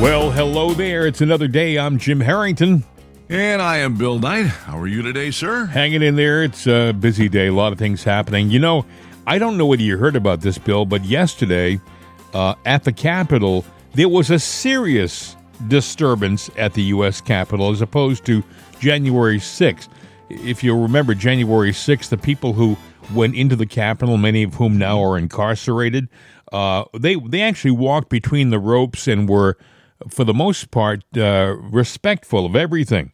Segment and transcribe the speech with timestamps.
[0.00, 1.08] Well, hello there.
[1.08, 1.76] It's another day.
[1.76, 2.84] I'm Jim Harrington.
[3.28, 4.46] And I am Bill Knight.
[4.46, 5.66] How are you today, sir?
[5.66, 6.44] Hanging in there.
[6.44, 7.48] It's a busy day.
[7.48, 8.48] A lot of things happening.
[8.48, 8.86] You know,
[9.26, 11.80] I don't know whether you heard about this, Bill, but yesterday
[12.32, 15.34] uh, at the Capitol, there was a serious
[15.66, 17.20] disturbance at the U.S.
[17.20, 18.44] Capitol as opposed to
[18.78, 19.88] January 6th.
[20.30, 22.76] If you remember January 6th, the people who
[23.12, 26.08] went into the Capitol, many of whom now are incarcerated,
[26.52, 29.58] uh, they they actually walked between the ropes and were,
[30.08, 33.12] for the most part, uh, respectful of everything.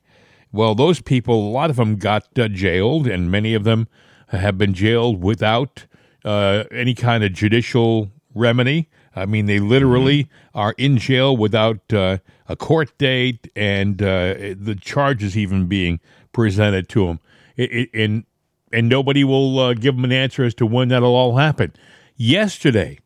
[0.53, 3.89] Well, those people, a lot of them got uh, jailed, and many of them
[4.29, 5.87] have been jailed without
[6.25, 8.89] uh, any kind of judicial remedy.
[9.17, 14.77] I mean, they literally are in jail without uh, a court date and uh, the
[14.81, 16.01] charges even being
[16.33, 17.21] presented to them.
[17.57, 18.25] It, it, and
[18.73, 21.73] and nobody will uh, give them an answer as to when that'll all happen.
[22.17, 22.99] Yesterday,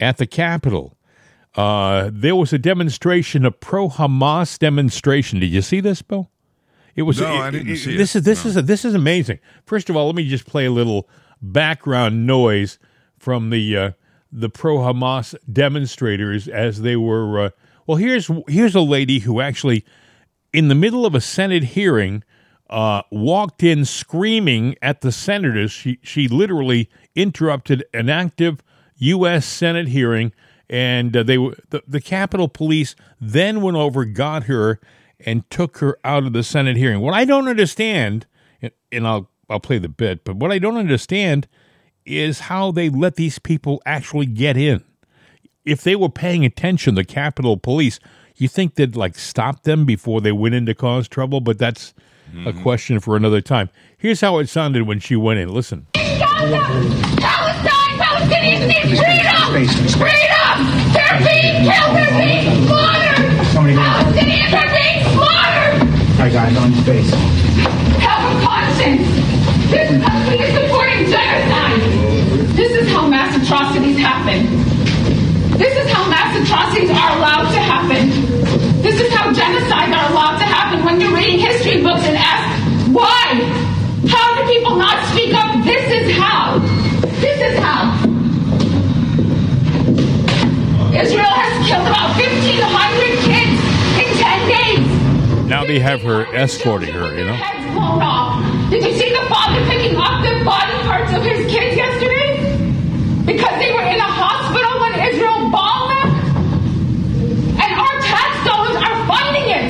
[0.00, 0.95] at the Capitol,
[1.56, 5.40] uh, there was a demonstration, a pro-Hamas demonstration.
[5.40, 6.30] Did you see this, Bill?
[6.94, 7.20] It was.
[7.20, 8.18] No, it- I didn't it- see this it.
[8.20, 8.60] is this No.
[8.60, 9.38] is this is amazing.
[9.64, 11.08] First of all, let me just play a little
[11.42, 12.78] background noise
[13.18, 13.90] from the uh,
[14.32, 17.38] the pro-Hamas demonstrators as they were.
[17.46, 17.50] Uh,
[17.86, 19.84] well, here's here's a lady who actually,
[20.52, 22.22] in the middle of a Senate hearing,
[22.70, 25.72] uh, walked in screaming at the senators.
[25.72, 28.62] She she literally interrupted an active
[28.98, 29.44] U.S.
[29.44, 30.32] Senate hearing,
[30.68, 34.80] and uh, they the, the Capitol Police then went over, got her,
[35.20, 37.00] and took her out of the Senate hearing.
[37.00, 38.26] What I don't understand,
[38.60, 41.46] and, and I'll I'll play the bit, but what I don't understand
[42.04, 44.84] is how they let these people actually get in.
[45.64, 47.98] If they were paying attention, the Capitol Police,
[48.36, 51.40] you think they'd like stop them before they went in to cause trouble?
[51.40, 51.94] But that's
[52.44, 53.70] a question for another time.
[53.98, 55.48] Here's how it sounded when she went in.
[55.48, 55.86] Listen.
[55.94, 57.98] Palestine!
[57.98, 59.98] Palestinians need freedom!
[59.98, 60.35] Freedom!
[60.92, 61.92] They're being killed!
[61.96, 63.22] They're being slaughtered!
[63.52, 65.74] Palestinians are being slaughtered!
[66.20, 67.10] I got it on his face.
[68.00, 69.06] Have a conscience!
[69.70, 71.80] This country is supporting genocide!
[72.56, 74.46] This is how mass atrocities happen.
[75.58, 78.08] This is how mass atrocities are allowed to happen.
[78.82, 82.94] This is how genocides are allowed to happen when you're reading history books and ask,
[82.94, 83.34] why?
[84.08, 85.64] How do people not speak up?
[85.64, 86.58] This is how.
[87.20, 88.15] This is how.
[90.96, 93.60] Israel has killed about 1,500 kids
[94.00, 95.46] in 10 days.
[95.46, 97.34] Now they have her escorting her, you know?
[97.34, 98.40] Heads blown off.
[98.70, 102.40] Did you see the father picking up the body parts of his kids yesterday?
[103.28, 106.08] Because they were in a hospital when Israel bombed them?
[107.60, 109.68] And our tax dollars are funding it.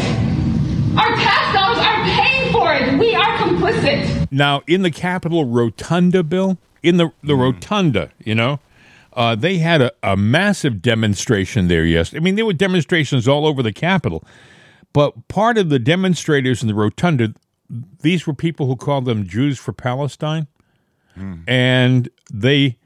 [0.94, 2.98] Our tax dollars are paying for it.
[3.00, 4.30] We are complicit.
[4.30, 7.40] Now, in the Capitol Rotunda, Bill, in the, the hmm.
[7.40, 8.60] Rotunda, you know,
[9.16, 12.20] uh, they had a, a massive demonstration there yesterday.
[12.20, 14.22] I mean, there were demonstrations all over the Capitol,
[14.92, 17.34] but part of the demonstrators in the Rotunda,
[18.02, 20.46] these were people who called them Jews for Palestine,
[21.48, 22.76] and they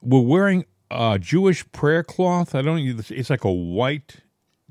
[0.00, 2.54] were wearing a Jewish prayer cloth.
[2.54, 2.78] I don't.
[3.10, 4.16] It's like a white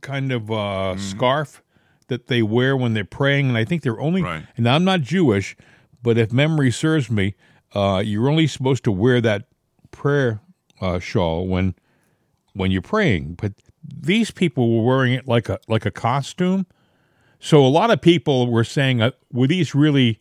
[0.01, 1.61] kind of uh, scarf
[2.07, 4.23] that they wear when they're praying, and I think they're only.
[4.23, 4.45] Right.
[4.57, 5.55] And I'm not Jewish,
[6.01, 7.35] but if memory serves me,
[7.75, 9.45] uh, you're only supposed to wear that
[9.91, 10.41] prayer
[10.81, 11.75] uh, shawl when
[12.53, 13.35] when you're praying.
[13.39, 16.65] But these people were wearing it like a like a costume.
[17.39, 20.19] So a lot of people were saying, uh, were these really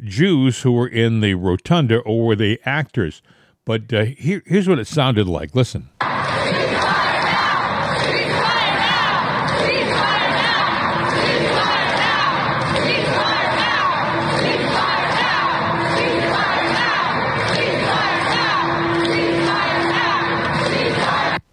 [0.00, 3.22] Jews who were in the rotunda, or were they actors?
[3.64, 5.54] But uh, here, here's what it sounded like.
[5.54, 5.88] Listen.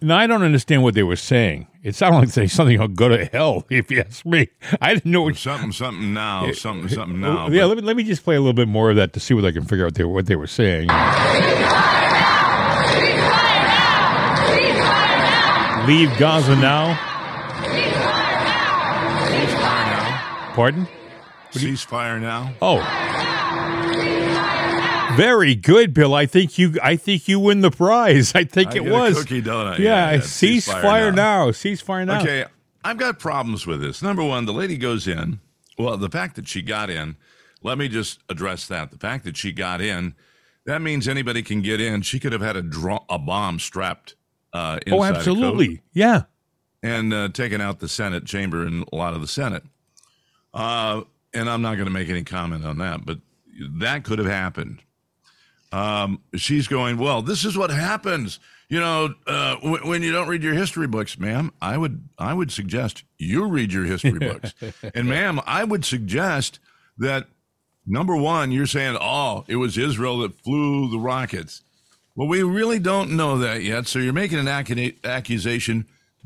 [0.01, 1.67] Now I don't understand what they were saying.
[1.83, 4.47] It sounded like they something like "go to hell." If you ask me,
[4.81, 5.23] I didn't know.
[5.23, 7.47] What, Something, something now, something, something now.
[7.49, 9.19] yeah, but- let me, let me just play a little bit more of that to
[9.19, 10.87] see what I can figure out they, what they were saying.
[15.87, 16.93] Leave Gaza now.
[17.63, 19.25] Cease fire now.
[19.25, 20.53] Ceasefire now.
[20.53, 20.87] Pardon?
[21.51, 22.53] Ceasefire now.
[22.61, 22.77] Oh.
[25.19, 26.13] Very good, Bill.
[26.13, 26.75] I think you.
[26.81, 28.31] I think you win the prize.
[28.35, 29.19] I think I it was.
[29.19, 29.77] cookie, don't I?
[29.77, 31.45] Yeah, Yeah, yeah, ceasefire, now.
[31.45, 31.51] now.
[31.51, 32.21] Ceasefire now.
[32.21, 32.45] Okay,
[32.85, 34.01] I've got problems with this.
[34.01, 35.41] Number one, the lady goes in.
[35.77, 37.17] Well, the fact that she got in,
[37.61, 38.91] let me just address that.
[38.91, 40.15] The fact that she got in,
[40.65, 42.01] that means anybody can get in.
[42.01, 44.15] She could have had a draw, a bomb strapped
[44.53, 45.81] uh, inside Oh, absolutely.
[45.93, 46.23] Yeah.
[46.81, 49.63] and uh, taken out the Senate chamber and a lot of the Senate.
[50.53, 51.01] Uh,
[51.33, 53.19] and I'm not going to make any comment on that, but
[53.79, 54.79] that could have happened.
[55.71, 58.39] Um, she's going, well, this is what happens.
[58.69, 62.33] You know, uh, w- when you don't read your history books, ma'am, I would I
[62.33, 64.53] would suggest you read your history books.
[64.93, 66.59] and ma'am, I would suggest
[66.97, 67.27] that
[67.85, 71.61] number one, you're saying, oh, it was Israel that flew the rockets.
[72.15, 73.87] Well, we really don't know that yet.
[73.87, 75.85] So you're making an accu- accusation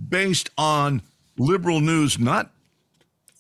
[0.10, 1.02] based on
[1.38, 2.50] liberal news, not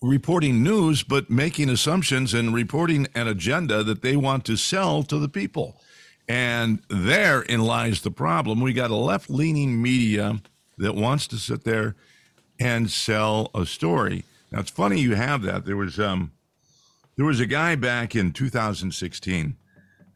[0.01, 5.17] reporting news, but making assumptions and reporting an agenda that they want to sell to
[5.17, 5.77] the people.
[6.27, 8.61] And therein lies the problem.
[8.61, 10.41] We got a left leaning media
[10.77, 11.95] that wants to sit there
[12.59, 14.23] and sell a story.
[14.51, 15.65] Now it's funny you have that.
[15.65, 16.31] There was um,
[17.15, 19.55] there was a guy back in 2016.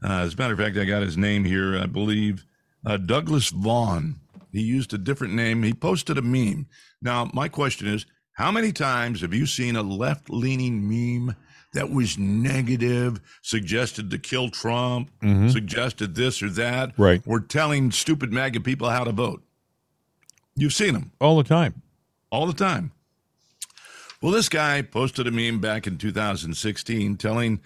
[0.04, 1.78] Uh, as a matter of fact, I got his name here.
[1.78, 2.46] I believe
[2.86, 4.16] uh, Douglas Vaughn.
[4.52, 5.64] He used a different name.
[5.64, 6.68] He posted a meme.
[7.02, 11.36] Now my question is, how many times have you seen a left leaning meme
[11.78, 15.50] that was negative, suggested to kill Trump, mm-hmm.
[15.50, 17.22] suggested this or that, right?
[17.26, 19.44] We're telling stupid MAGA people how to vote.
[20.56, 21.84] You've seen them all the time,
[22.32, 22.94] all the time.
[24.24, 27.62] Well, this guy posted a meme back in 2016 telling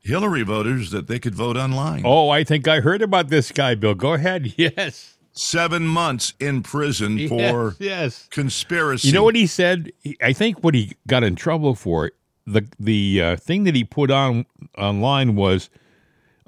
[0.00, 2.02] Hillary voters that they could vote online.
[2.04, 3.94] Oh, I think I heard about this guy, Bill.
[3.94, 4.54] Go ahead.
[4.58, 5.18] Yes.
[5.34, 8.28] Seven months in prison for yes, yes.
[8.30, 9.08] conspiracy.
[9.08, 9.90] You know what he said?
[10.20, 12.10] I think what he got in trouble for
[12.46, 14.46] the the uh, thing that he put on
[14.76, 15.70] online was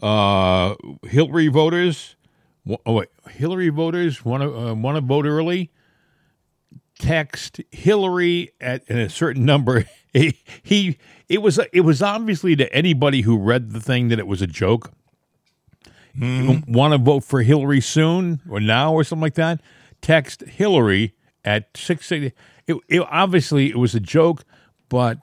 [0.02, 0.74] uh,
[1.04, 2.16] Hillary voters.
[2.86, 5.70] Oh wait, Hillary voters want to uh, want to vote early.
[6.98, 9.86] Text Hillary at, at a certain number.
[10.16, 10.98] He, he
[11.28, 14.46] it was it was obviously to anybody who read the thing that it was a
[14.46, 14.92] joke.
[16.16, 16.72] Mm-hmm.
[16.72, 19.60] Want to vote for Hillary soon or now or something like that?
[20.00, 21.14] Text Hillary
[21.44, 22.12] at six.
[22.12, 22.32] It,
[22.66, 24.44] it obviously it was a joke,
[24.88, 25.18] but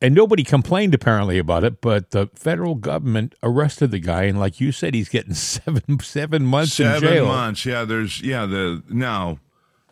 [0.00, 4.60] and nobody complained apparently about it, but the federal government arrested the guy, and like
[4.60, 7.10] you said, he's getting seven seven months seven in jail.
[7.10, 7.84] Seven months, yeah.
[7.84, 8.46] There's yeah.
[8.46, 9.38] The now,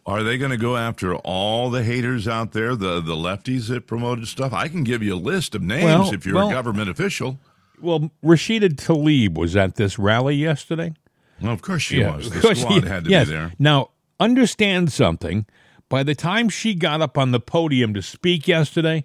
[0.04, 3.86] are they going to go after all the haters out there, the the lefties that
[3.86, 4.52] promoted stuff?
[4.52, 7.38] I can give you a list of names well, if you're well, a government official.
[7.80, 10.94] Well, Rashida Tlaib was at this rally yesterday.
[11.42, 12.16] Well, of course she yeah.
[12.16, 12.30] was.
[12.30, 13.26] The squad had to yes.
[13.26, 13.52] be there.
[13.58, 13.90] Now,
[14.20, 15.46] understand something.
[15.88, 19.04] By the time she got up on the podium to speak yesterday,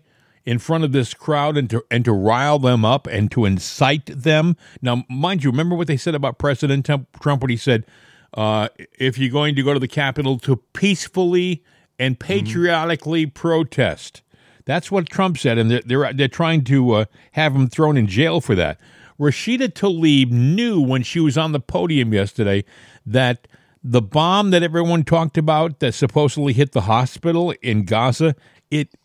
[0.50, 4.08] in front of this crowd and to and to rile them up and to incite
[4.08, 4.58] them.
[4.82, 6.90] Now, mind you, remember what they said about President
[7.22, 7.86] Trump when he said,
[8.34, 11.64] uh, "If you're going to go to the Capitol to peacefully
[12.00, 12.28] and mm-hmm.
[12.28, 13.34] patriotically mm-hmm.
[13.34, 14.24] protest."
[14.66, 18.08] That's what Trump said, and they're they're, they're trying to uh, have him thrown in
[18.08, 18.80] jail for that.
[19.20, 22.64] Rashida Tlaib knew when she was on the podium yesterday
[23.06, 23.48] that
[23.84, 28.36] the bomb that everyone talked about that supposedly hit the hospital in Gaza,
[28.72, 28.96] it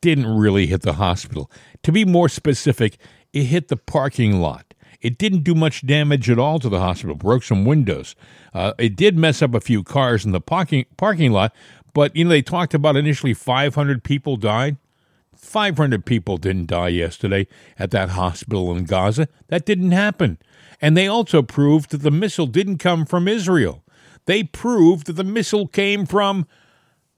[0.00, 1.50] didn't really hit the hospital.
[1.82, 2.96] To be more specific,
[3.32, 4.74] it hit the parking lot.
[5.00, 8.14] It didn't do much damage at all to the hospital, broke some windows.
[8.54, 11.54] Uh, it did mess up a few cars in the parking, parking lot,
[11.92, 14.78] but you know they talked about initially 500 people died.
[15.36, 17.46] 500 people didn't die yesterday
[17.78, 19.28] at that hospital in Gaza.
[19.48, 20.38] That didn't happen.
[20.80, 23.84] And they also proved that the missile didn't come from Israel.
[24.26, 26.46] They proved that the missile came from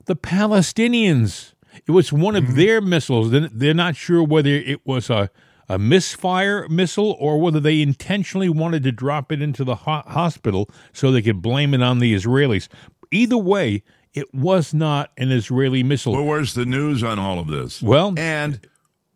[0.07, 1.53] the Palestinians.
[1.87, 2.57] It was one of mm-hmm.
[2.57, 3.31] their missiles.
[3.31, 5.31] They're not sure whether it was a,
[5.69, 10.71] a misfire missile or whether they intentionally wanted to drop it into the ho- hospital
[10.93, 12.69] so they could blame it on the Israelis.
[13.11, 13.83] Either way,
[14.15, 16.15] it was not an Israeli missile.
[16.15, 17.83] Well, where's the news on all of this?
[17.83, 18.61] Well, and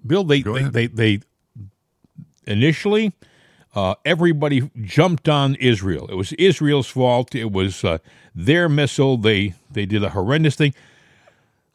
[0.07, 1.21] Bill, they they, they, they
[2.47, 3.15] initially
[3.75, 6.07] uh, everybody jumped on Israel.
[6.11, 7.35] It was Israel's fault.
[7.35, 7.99] It was uh,
[8.35, 9.17] their missile.
[9.17, 10.75] They they did a horrendous thing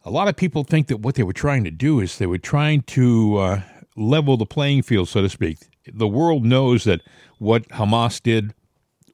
[0.06, 2.38] a lot of people think that what they were trying to do is they were
[2.38, 3.62] trying to uh,
[3.98, 5.58] level the playing field, so to speak.
[5.92, 7.02] The world knows that
[7.40, 8.54] what Hamas did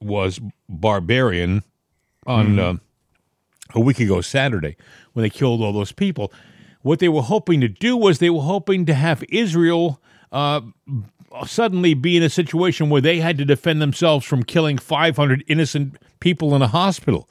[0.00, 1.62] was barbarian
[2.26, 2.58] on mm.
[2.58, 2.78] uh,
[3.74, 4.76] a week ago Saturday
[5.14, 6.32] when they killed all those people.
[6.82, 10.60] What they were hoping to do was they were hoping to have Israel uh,
[11.46, 15.96] suddenly be in a situation where they had to defend themselves from killing 500 innocent
[16.20, 17.28] people in a hospital.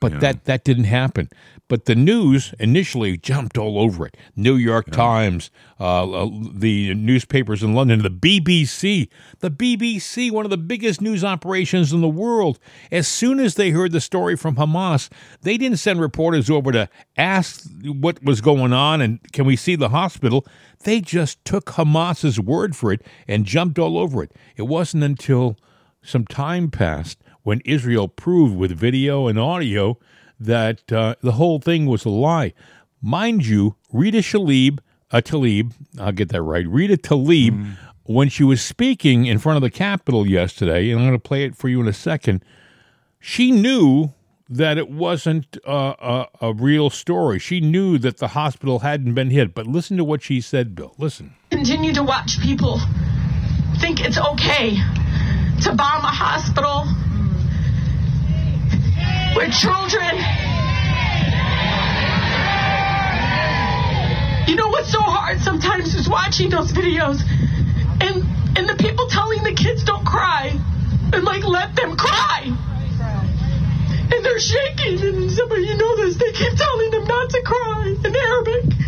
[0.00, 0.18] But yeah.
[0.20, 1.28] that, that didn't happen.
[1.66, 4.16] But the news initially jumped all over it.
[4.36, 4.94] New York yeah.
[4.94, 9.08] Times, uh, uh the newspapers in London, the BBC,
[9.40, 12.58] the BBC, one of the biggest news operations in the world.
[12.92, 15.08] As soon as they heard the story from Hamas,
[15.40, 19.74] they didn't send reporters over to ask what was going on and can we see
[19.74, 20.46] the hospital.
[20.84, 24.32] They just took Hamas's word for it and jumped all over it.
[24.56, 25.56] It wasn't until
[26.02, 29.98] some time passed when Israel proved with video and audio
[30.38, 32.52] that uh, the whole thing was a lie.
[33.02, 34.78] Mind you, Rita Tlaib,
[35.10, 37.76] uh, Tlaib, I'll get that right, Rita Talib, mm.
[38.04, 41.44] when she was speaking in front of the Capitol yesterday, and I'm going to play
[41.44, 42.44] it for you in a second,
[43.20, 44.12] she knew
[44.48, 47.38] that it wasn't uh, a, a real story.
[47.38, 49.54] She knew that the hospital hadn't been hit.
[49.54, 50.94] But listen to what she said, Bill.
[50.98, 51.34] Listen.
[51.50, 52.78] Continue to watch people
[53.78, 54.76] think it's okay
[55.62, 56.84] to bomb a hospital
[59.34, 60.14] with children.
[64.46, 67.22] You know what's so hard sometimes is watching those videos
[68.00, 68.22] and
[68.56, 70.54] and the people telling the kids don't cry
[71.12, 72.42] and like let them cry.
[72.44, 77.96] And they're shaking and somebody you know this, they keep telling them not to cry
[78.04, 78.83] in Arabic.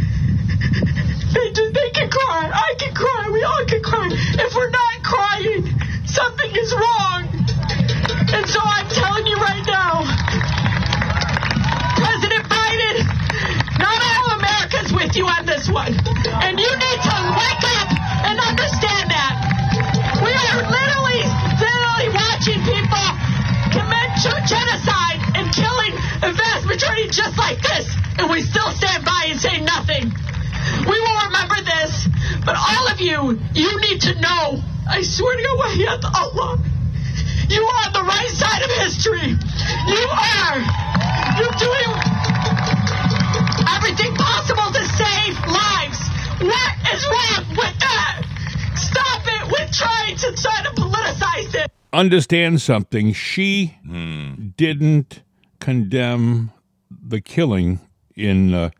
[51.96, 53.12] Understand something.
[53.14, 54.48] She Hmm.
[54.56, 55.22] didn't
[55.60, 56.52] condemn
[56.90, 57.80] the killing
[58.14, 58.70] in uh,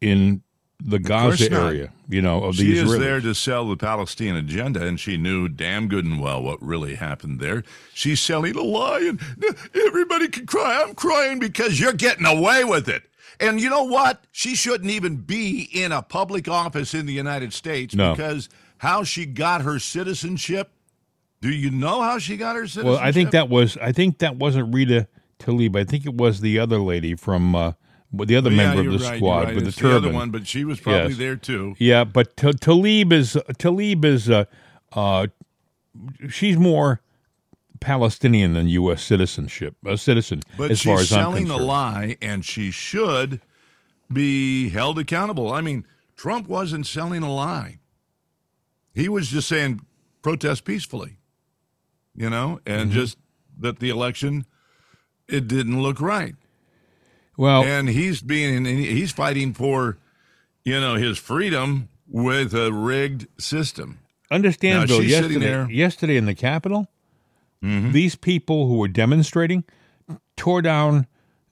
[0.00, 0.42] in
[0.82, 1.92] the Gaza area.
[2.08, 5.48] You know of the She is there to sell the Palestine agenda, and she knew
[5.48, 7.62] damn good and well what really happened there.
[7.92, 9.20] She's selling a lie, and
[9.74, 10.82] everybody can cry.
[10.82, 13.02] I'm crying because you're getting away with it.
[13.40, 14.24] And you know what?
[14.32, 18.12] She shouldn't even be in a public office in the United States No.
[18.14, 20.70] because how she got her citizenship.
[21.44, 22.86] Do you know how she got her citizenship?
[22.86, 25.08] Well, I think that was I think that wasn't Rita
[25.38, 25.76] Tlaib.
[25.76, 27.72] I think it was the other lady from uh,
[28.14, 29.54] the other Yeah, member of the right, squad right.
[29.54, 29.96] with It's the turban.
[30.08, 31.18] other one, but she was probably Yes.
[31.18, 31.74] there too.
[31.78, 34.46] Yeah, but T- Talib is Talib is uh,
[34.94, 35.26] uh,
[36.30, 37.02] she's more
[37.80, 39.02] Palestinian than U.S.
[39.02, 43.42] citizenship, a citizen But as she's far as I'm selling the lie, and she should
[44.10, 45.52] be held accountable.
[45.52, 45.84] I mean,
[46.16, 47.80] Trump wasn't selling a lie;
[48.94, 49.82] he was just saying
[50.22, 51.18] protest peacefully,
[52.14, 52.98] you know, and Mm-hmm.
[53.00, 53.18] just
[53.58, 54.46] that the election
[55.28, 56.34] it didn't look right,
[57.36, 59.96] Well, and he's being he's fighting for,
[60.64, 63.98] you know, his freedom with a rigged system.
[64.30, 65.02] understand, now Bill.
[65.02, 66.88] Yesterday, yesterday in the Capitol,
[67.62, 69.64] these people who were demonstrating
[70.36, 71.06] tore down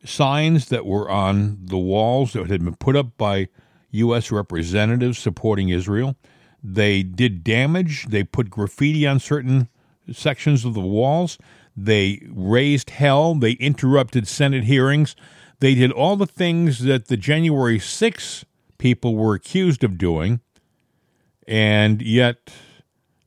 [0.04, 3.49] signs that were on the walls that had been put up by
[3.92, 4.31] U.S.
[4.31, 6.16] representatives supporting Israel.
[6.62, 8.07] They did damage.
[8.09, 9.69] They put graffiti on certain
[10.12, 11.38] sections of the walls.
[11.76, 13.35] They raised hell.
[13.35, 15.16] They interrupted Senate hearings.
[15.61, 18.45] They did all the things that the January 6
[18.78, 20.40] people were accused of doing.
[21.47, 22.52] And yet,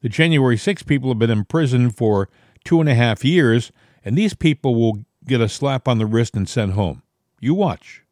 [0.02, 2.30] the January 6 people have been in prison for
[2.64, 3.72] two and a half years,
[4.04, 7.04] and these people will get a slap on the wrist and sent home.
[7.40, 8.04] You watch.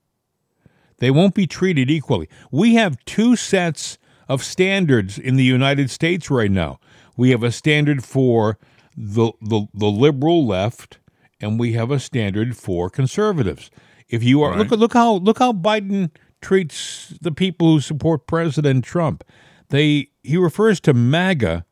[1.00, 2.30] They won't be treated equally.
[2.52, 3.98] We have two sets
[4.30, 6.80] of standards in the United States right now.
[7.16, 8.58] We have a standard for
[8.96, 11.00] the, the, the liberal left,
[11.40, 13.70] and we have a standard for conservatives.
[14.10, 16.12] If you are look look how look how Biden
[16.44, 19.24] treats the people who support President Trump.
[19.70, 21.66] They he refers to MAGA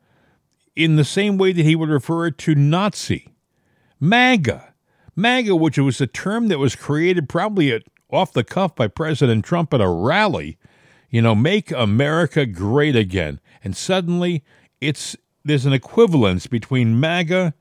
[0.74, 3.28] in the same way that he would refer to Nazi.
[4.00, 4.74] MAGA.
[5.14, 9.44] MAGA, which was a term that was created probably at, off the cuff by President
[9.44, 10.58] Trump at a rally,
[11.10, 13.38] you know, make America great again.
[13.62, 14.42] And suddenly
[14.80, 17.54] it's there's an equivalence between MAGA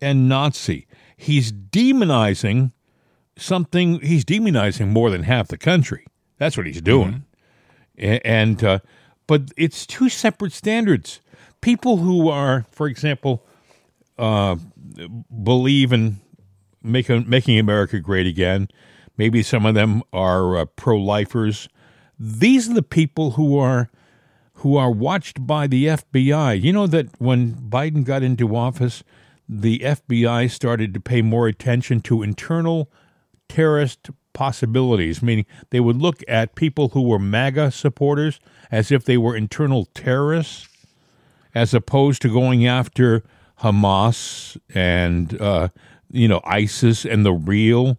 [0.00, 0.86] and Nazi.
[1.16, 2.72] He's demonizing
[3.36, 6.06] something, he's demonizing more than half the country.
[6.38, 7.24] That's what he's doing.
[7.98, 8.78] A- And, uh,
[9.26, 11.20] but it's two separate standards.
[11.60, 13.44] People who are, for example,
[14.18, 14.56] uh,
[15.42, 16.18] believe in
[16.82, 18.68] making making America great again.
[19.16, 21.68] Maybe some of them are uh, pro-lifers.
[22.18, 23.90] These are the people who are
[24.58, 26.60] who are watched by the FBI.
[26.60, 29.04] You know that when Biden got into office,
[29.48, 32.90] the FBI started to pay more attention to internal
[33.48, 39.16] terrorist possibilities, meaning they would look at people who were MAGA supporters as if they
[39.16, 40.68] were internal terrorists,
[41.54, 43.22] as opposed to going after
[43.60, 45.68] Hamas and uh,
[46.10, 47.96] you know ISIS and the real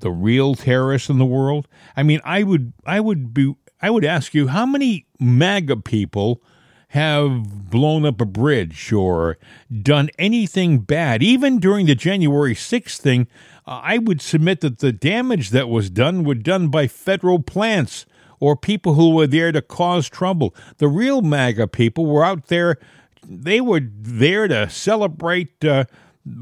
[0.00, 1.66] the real terrorists in the world.
[1.96, 6.42] I mean, I would I would be I would ask you how many MAGA people
[6.88, 9.36] have blown up a bridge or
[9.82, 13.28] done anything bad, even during the January 6th thing,
[13.66, 18.06] uh, I would submit that the damage that was done was done by federal plants
[18.40, 20.54] or people who were there to cause trouble.
[20.78, 22.78] The real MAGA people were out there,
[23.22, 25.64] they were there to celebrate.
[25.64, 25.84] Uh,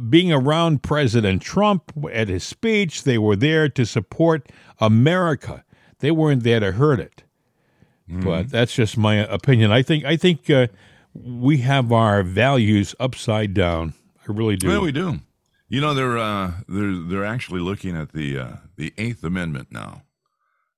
[0.09, 4.51] being around President Trump at his speech, they were there to support
[4.81, 5.65] America.
[6.01, 7.23] They weren't there to hurt it.
[8.11, 8.25] Mm-hmm.
[8.25, 9.73] But that's just my opinion.
[9.73, 10.69] I think I think uh,
[11.15, 13.95] we have our values upside down.
[14.21, 14.69] I really do.
[14.69, 15.21] Yeah, we do.
[15.69, 20.03] You know, they're uh, they're they're actually looking at the uh, the Eighth Amendment now,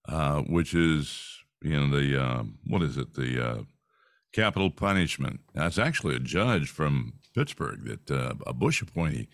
[0.08, 3.62] uh, which is you know the uh, what is it the uh,
[4.32, 5.40] capital punishment.
[5.54, 9.28] That's actually a judge from Pittsburgh that uh, a Bush appointee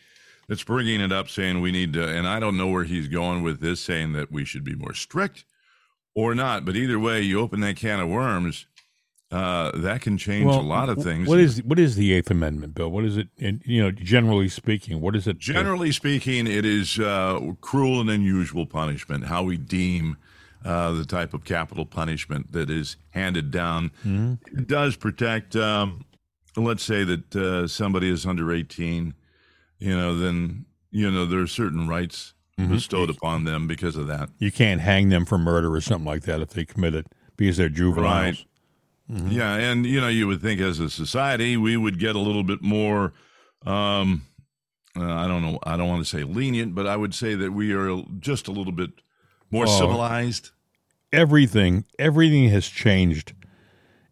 [0.48, 2.06] that's bringing it up, saying we need to.
[2.06, 4.94] And I don't know where he's going with this, saying that we should be more
[4.94, 5.44] strict
[6.14, 6.64] or not.
[6.64, 8.66] But either way, you open that can of worms.
[9.30, 11.26] Uh, that can change well, a lot of things.
[11.26, 12.88] What is what is the Eighth Amendment, Bill?
[12.88, 13.28] What is it?
[13.40, 15.38] And, you know, generally speaking, what is it?
[15.38, 19.24] Generally speaking, it is uh, cruel and unusual punishment.
[19.24, 20.18] How we deem
[20.64, 23.90] uh, the type of capital punishment that is handed down.
[24.06, 24.58] Mm-hmm.
[24.58, 25.56] It does protect.
[25.56, 26.04] Um,
[26.56, 29.14] let's say that uh, somebody is under eighteen.
[29.80, 32.72] You know, then you know there are certain rights mm-hmm.
[32.72, 34.30] bestowed upon them because of that.
[34.38, 37.06] You can't hang them for murder or something like that if they commit it
[37.36, 38.04] because they're juveniles.
[38.06, 38.44] Right.
[39.10, 39.30] Mm-hmm.
[39.32, 42.44] Yeah, and you know, you would think as a society we would get a little
[42.44, 43.12] bit more.
[43.66, 44.22] Um,
[44.96, 45.58] uh, I don't know.
[45.64, 48.52] I don't want to say lenient, but I would say that we are just a
[48.52, 48.90] little bit
[49.50, 50.52] more oh, civilized.
[51.12, 53.34] Everything, everything has changed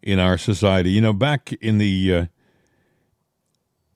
[0.02, 0.90] in our society.
[0.90, 2.26] You know, back in the uh,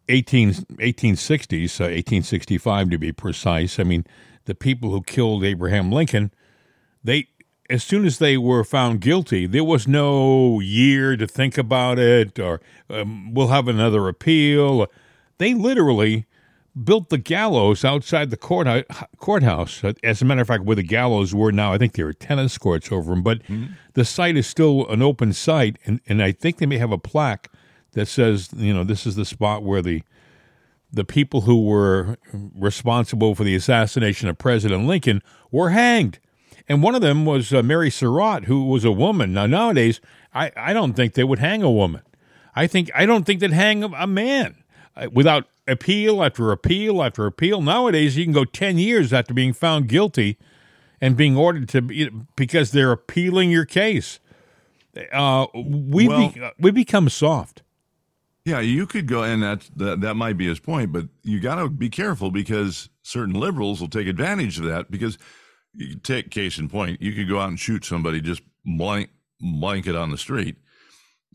[0.09, 3.79] 18, 1860s, uh, 1865 to be precise.
[3.79, 4.07] I mean,
[4.47, 6.33] the people who killed Abraham Lincoln,
[7.05, 7.29] they
[7.69, 12.39] as soon as they were found guilty, there was no year to think about it
[12.39, 14.87] or um, we'll have another appeal.
[15.39, 16.27] They literally
[16.85, 18.69] built the gallows outside the court,
[19.19, 19.83] courthouse.
[20.05, 22.59] As a matter of fact, where the gallows were now, I think there are tennis
[22.59, 23.73] courts over them, but mm-hmm.
[23.95, 26.99] the site is still an open site, and, and I think they may have a
[26.99, 27.51] plaque
[27.93, 30.03] that says, you know, this is the spot where the
[30.93, 36.19] the people who were responsible for the assassination of President Lincoln were hanged.
[36.69, 39.33] And one of them was uh, Mary Surratt, who was a woman.
[39.33, 40.01] Now, nowadays,
[40.35, 42.03] I, I don't think they would hang a woman.
[42.55, 44.65] I think I don't think they'd hang a man
[44.97, 47.61] uh, without appeal after appeal after appeal.
[47.61, 50.39] Nowadays, you can go ten years after being found guilty
[51.01, 54.19] and being ordered to be, because they're appealing your case.
[55.13, 57.63] Uh, we well, be, we become soft.
[58.47, 61.57] Yeah, you could go, and that that, that might be his point, but you got
[61.57, 64.89] to be careful because certain liberals will take advantage of that.
[64.89, 65.19] Because
[65.75, 69.97] you take case in point, you could go out and shoot somebody just blank blanket
[69.97, 70.59] on the street.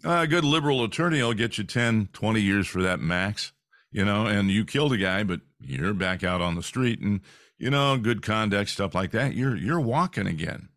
[0.05, 3.51] a good liberal attorney will get you 10, 20 years for that max,
[3.91, 7.19] you know, and you killed a guy, but you're back out on the street, and
[7.57, 9.35] you know, good conduct stuff like that.
[9.35, 10.69] You're you're walking again.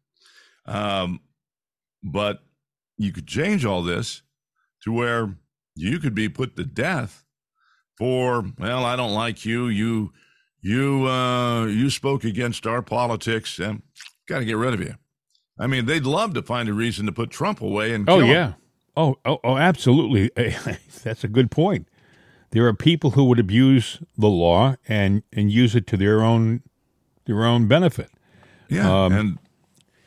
[0.67, 1.21] Um,
[2.03, 2.43] but
[2.99, 4.23] you could change all this
[4.83, 5.37] to where
[5.75, 7.25] you could be put to death
[7.97, 10.13] for well i don't like you you
[10.65, 13.83] you uh you spoke against our politics and
[14.27, 14.95] got to get rid of you.
[15.59, 18.49] I mean they'd love to find a reason to put trump away and oh yeah.
[18.49, 18.55] Him.
[18.97, 20.31] oh, oh oh absolutely.
[21.05, 21.87] That's a good point.
[22.51, 26.63] There are people who would abuse the law and and use it to their own
[27.27, 28.11] their own benefit.
[28.69, 29.39] Yeah um, and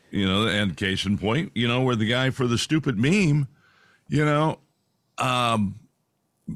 [0.09, 3.47] you know and case in point you know where the guy for the stupid meme
[4.09, 4.59] you know
[5.17, 5.79] um,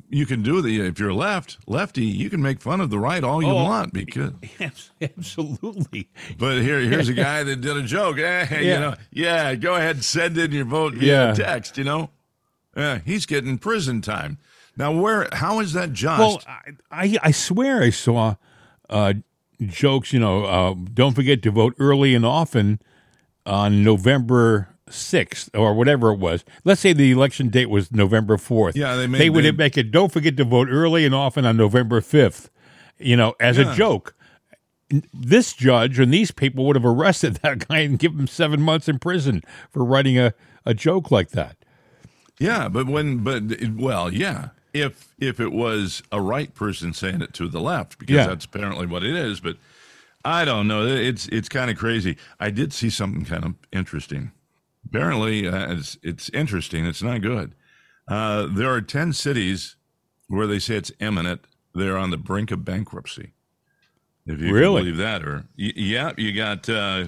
[0.10, 3.24] you can do the if you're left lefty you can make fun of the right
[3.24, 4.32] all you oh, want because
[5.02, 6.10] absolutely.
[6.38, 8.18] But here here's a guy that did a joke.
[8.18, 8.60] Eh, yeah.
[8.60, 11.34] you know yeah go ahead and send in your vote via yeah.
[11.34, 12.10] text you know?
[12.76, 14.38] Yeah he's getting prison time.
[14.78, 16.20] Now where how is that just?
[16.20, 18.36] Well i i, I swear i saw
[18.90, 19.14] uh,
[19.62, 22.80] jokes you know uh, don't forget to vote early and often
[23.46, 26.44] on november 6th or whatever it was.
[26.64, 28.76] Let's say the election date was November 4th.
[28.76, 31.46] Yeah, they, made, they would they, make it don't forget to vote early and often
[31.46, 32.50] on November 5th,
[32.98, 33.72] you know, as yeah.
[33.72, 34.16] a joke.
[35.14, 38.88] This judge and these people would have arrested that guy and give him seven months
[38.90, 40.34] in prison for writing a,
[40.66, 41.58] a joke like that.
[42.40, 43.44] Yeah, but when, but
[43.76, 48.16] well, yeah, if if it was a right person saying it to the left, because
[48.16, 48.28] yeah.
[48.28, 49.40] that's apparently what it is.
[49.40, 49.58] But
[50.24, 50.86] I don't know.
[50.86, 52.18] It's it's kind of crazy.
[52.40, 54.32] I did see something kind of interesting.
[54.94, 56.86] Apparently, uh, it's, it's interesting.
[56.86, 57.56] It's not good.
[58.08, 59.76] Uh, there are 10 cities
[60.28, 61.46] where they say it's imminent.
[61.74, 63.32] They're on the brink of bankruptcy.
[64.26, 64.82] If you really?
[64.82, 65.24] believe that.
[65.24, 67.06] Or, y- yeah, you got, uh,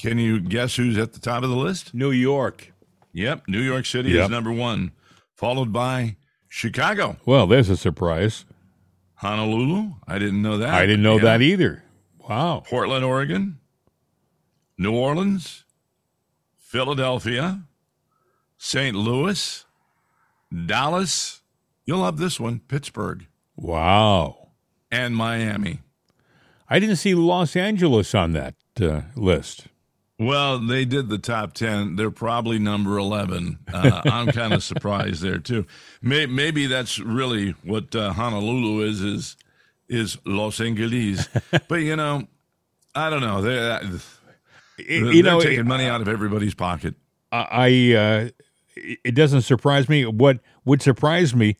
[0.00, 1.94] can you guess who's at the top of the list?
[1.94, 2.72] New York.
[3.12, 3.48] Yep.
[3.48, 4.24] New York City yep.
[4.24, 4.92] is number one.
[5.34, 6.16] followed by
[6.48, 8.44] Chicago, Well, there's a surprise.
[9.14, 9.94] Honolulu.
[10.06, 10.70] I didn't know that.
[10.74, 11.24] I didn't know Yeah.
[11.24, 11.82] that either.
[12.28, 12.62] Wow.
[12.66, 13.58] Portland, Oregon,
[14.78, 15.64] New Orleans,
[16.68, 17.62] Philadelphia,
[18.58, 18.94] St.
[18.94, 19.64] Louis,
[20.66, 21.40] Dallas.
[21.86, 23.26] You'll love this one, Pittsburgh,
[23.56, 24.48] Wow.
[24.90, 25.80] and Miami.
[26.68, 29.68] I didn't see Los Angeles on that uh, list.
[30.18, 31.96] Well, they did the top 10.
[31.96, 33.60] They're probably number 11.
[33.72, 35.64] Uh, I'm kind of surprised there, too.
[36.02, 39.36] May, maybe that's really what uh, Honolulu is, is,
[39.88, 41.28] is Los Angeles.
[41.68, 42.28] but, you know,
[42.94, 43.40] I don't know.
[43.40, 44.02] They're, It-
[44.78, 46.94] they're you know, taking it- money out of everybody's pocket.
[47.30, 48.28] I uh,
[48.76, 50.06] it doesn't surprise me.
[50.06, 51.56] What would surprise me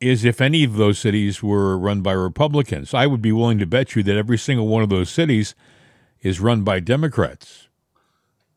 [0.00, 2.92] is if any of those cities were run by Republicans.
[2.92, 5.54] I would be willing to bet you that every single one of those cities
[6.20, 7.68] is run by Democrats.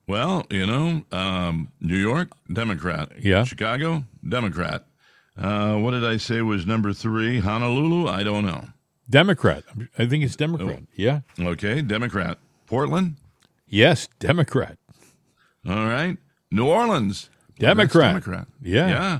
[0.08, 3.12] Well, you know, um, New York, Democrat.
[3.20, 3.44] Yeah.
[3.44, 4.86] Chicago, Democrat.
[5.38, 7.40] Uh, what did I say was number three?
[7.40, 8.08] Honolulu?
[8.08, 8.66] I don't know.
[9.10, 9.64] Democrat.
[10.00, 10.80] I think it's Democrat.
[10.82, 10.88] Oh.
[10.96, 11.20] Yeah.
[11.40, 12.40] Okay, Democrat.
[12.66, 13.16] Portland?
[13.68, 14.78] Yes, Democrat.
[15.68, 16.18] All right.
[16.52, 17.30] New Orleans?
[17.60, 18.10] Democrat.
[18.12, 18.48] Democrat.
[18.62, 18.88] Yeah.
[18.88, 19.20] Yeah.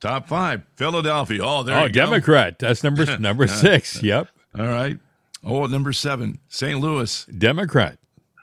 [0.00, 0.62] Top five.
[0.76, 1.40] Philadelphia.
[1.42, 2.04] Oh, there oh, you go.
[2.04, 2.58] Democrat.
[2.58, 4.02] That's number number six.
[4.02, 4.28] Yep.
[4.58, 4.98] All right.
[5.42, 6.38] Oh, number seven.
[6.48, 6.78] St.
[6.80, 7.24] Louis.
[7.26, 7.98] Democrat.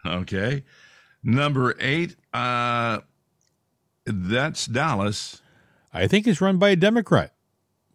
[0.06, 0.64] Okay.
[1.24, 2.16] Number eight.
[2.34, 3.00] Uh,
[4.06, 5.42] that's Dallas.
[5.94, 7.34] I think it's run by a Democrat.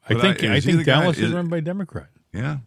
[0.08, 1.62] I But I- think I, he think the guy- Dallas is, is- run by a
[1.62, 2.08] Democrat.
[2.32, 2.58] Yeah.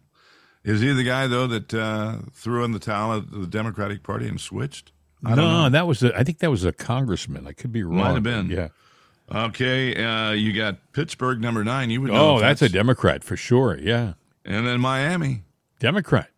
[0.64, 4.26] Is he the guy though that uh, threw in the towel at the Democratic Party
[4.26, 4.92] and switched?
[5.24, 5.68] I no, don't know.
[5.70, 7.46] that was a, I think that was a congressman.
[7.46, 7.98] I could be wrong.
[7.98, 8.48] Might have been.
[8.50, 8.68] Yeah.
[9.32, 11.88] Okay, uh, you got Pittsburgh number nine.
[11.90, 12.32] You would know.
[12.32, 13.78] Oh, if that's a Democrat for sure.
[13.78, 14.14] Yeah.
[14.44, 15.42] and then Miami.
[15.80, 16.28] Democrat.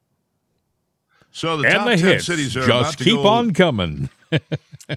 [1.32, 4.08] So the and top the ten hits cities are just keep go- on coming.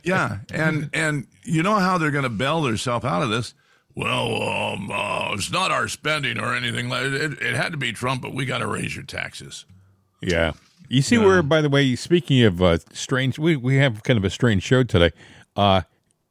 [0.04, 3.56] Yeah, and and you know how they're going to bail themselves out of this?
[4.00, 6.88] Well, um, uh, it's not our spending or anything.
[6.88, 9.66] like It, it had to be Trump, but we got to raise your taxes.
[10.22, 10.54] Yeah.
[10.88, 14.24] You see where, by the way, speaking of uh, strange, we, we have kind of
[14.24, 15.12] a strange show today.
[15.58, 15.82] Uh,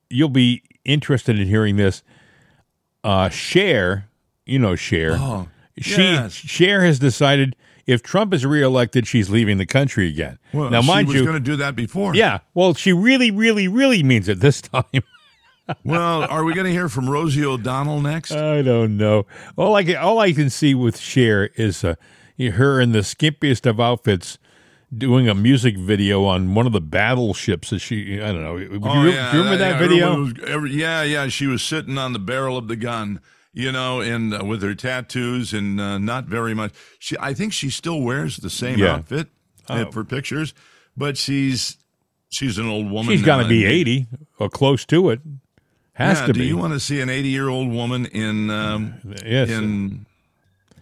[0.09, 2.03] you'll be interested in hearing this.
[3.05, 4.09] Uh, Cher,
[4.47, 5.19] you know Cher.
[5.19, 6.33] Oh, she yes.
[6.33, 7.55] Cher has decided
[7.87, 10.39] if Trump is reelected, she's leaving the country again.
[10.55, 12.15] Well, now, she mind was you, going to do that before.
[12.15, 12.39] yeah.
[12.55, 15.03] Well, she really, really, really means it this time.
[15.85, 18.33] Well, are we going to hear from Rosie O'Donnell next?
[18.33, 19.27] I don't know.
[19.57, 21.95] All I can, all I can see with Cher is uh,
[22.39, 24.39] her in the skimpiest of outfits
[24.97, 28.21] doing a music video on one of the battleships that she.
[28.21, 28.57] I don't know.
[28.59, 30.21] Do you, Oh, do yeah, you remember that yeah, video?
[30.23, 31.29] was- every- yeah, yeah.
[31.29, 33.21] She was sitting on the barrel of the gun,
[33.53, 36.73] you know, and uh, with her tattoos and uh, not very much.
[36.99, 38.95] She, I think she still wears the same Yeah.
[38.95, 39.29] outfit
[39.69, 39.91] uh, Oh.
[39.91, 40.55] for pictures,
[40.97, 41.77] but she's
[42.31, 43.13] she's an old woman.
[43.15, 44.07] She's got to be eighty
[44.39, 45.21] or close to it.
[45.99, 46.47] Has Yeah, to do be.
[46.47, 48.95] you want to see an eighty-year-old woman in um,
[49.27, 49.51] yes.
[49.51, 50.07] in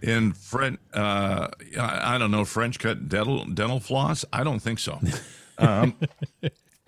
[0.03, 0.79] in French?
[0.93, 1.49] Uh,
[1.81, 4.25] I I don't know French cut dental dental floss.
[4.33, 5.01] I don't think so.
[5.59, 5.97] Um,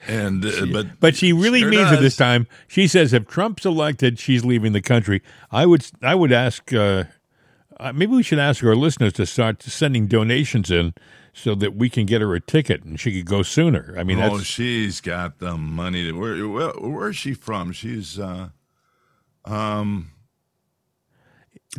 [0.06, 2.46] and uh, but but she really sure means it this time.
[2.66, 5.22] She says if Trump's elected, she's leaving the country.
[5.50, 7.04] I would I would ask uh,
[7.80, 10.92] uh, maybe we should ask our listeners to start sending donations in
[11.38, 13.94] so that we can get her a ticket and she could go sooner.
[13.98, 16.04] I mean, oh, she's got the money.
[16.04, 17.72] To, where, where where's she from?
[17.72, 18.48] She's uh,
[19.44, 20.10] um,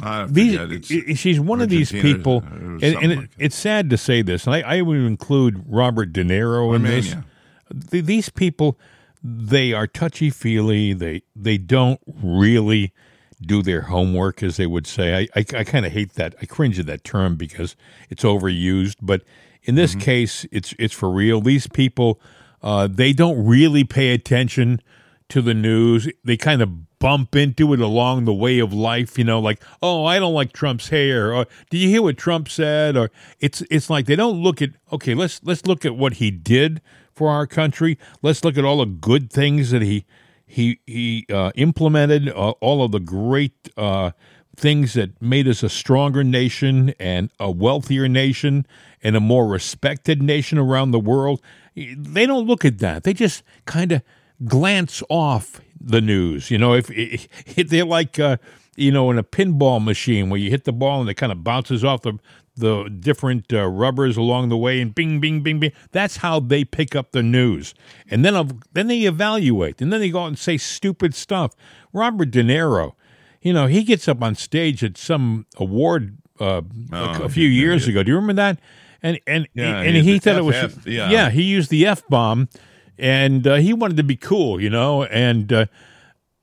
[0.02, 0.86] I these.
[1.20, 4.56] She's one of these people, and, and it, like it's sad to say this, and
[4.56, 7.14] I, I would include Robert De Niro in this.
[7.14, 7.26] Armenia.
[7.72, 8.80] These people,
[9.24, 10.94] they are touchy feely.
[10.94, 12.94] They they don't really
[13.42, 15.16] do their homework, as they would say.
[15.16, 16.36] I I, I kind of hate that.
[16.42, 17.76] I cringe at that term because
[18.10, 18.98] it's overused.
[19.02, 19.24] But
[19.64, 20.02] in this Mm-hmm.
[20.02, 21.42] case, it's it's for real.
[21.42, 22.20] These people,
[22.62, 24.82] uh, they don't really pay attention
[25.30, 26.10] to the news.
[26.24, 30.04] They kind of bump into it along the way of life, you know, like, oh,
[30.04, 32.98] I don't like Trump's hair, or do you hear what Trump said?
[32.98, 36.32] Or it's it's like they don't look at okay, let's let's look at what he
[36.32, 36.82] did
[37.14, 37.98] for our country.
[38.22, 40.06] Let's look at all the good things that he
[40.46, 44.12] he he uh, implemented, uh, all of the great uh,
[44.60, 48.68] things that made us a stronger nation and a wealthier nation
[49.02, 51.42] and a more respected nation around the world.
[51.76, 53.04] They don't look at that.
[53.04, 54.02] They just kind of
[54.46, 56.52] glance off the news.
[56.52, 58.38] You know, if, if they're like, uh,
[58.76, 61.44] you know, in a pinball machine where you hit the ball and it kind of
[61.44, 62.20] bounces off the
[62.60, 65.72] the different uh, rubbers along the way and bing, bing, bing, bing.
[65.92, 67.74] That's how they pick up the news,
[68.10, 71.56] and then then they evaluate, and then they go out and say stupid stuff.
[71.94, 72.94] Robert De Niro,
[73.42, 77.88] you know, he gets up on stage at some award uh, a, a few years
[77.88, 78.04] ago.
[78.04, 78.60] Do you remember that?
[79.02, 81.10] And and Yeah, and he- he thought it was FF, yeah.
[81.10, 82.50] yeah he used the f bomb,
[82.98, 85.66] and uh, he wanted to be cool, you know, and uh,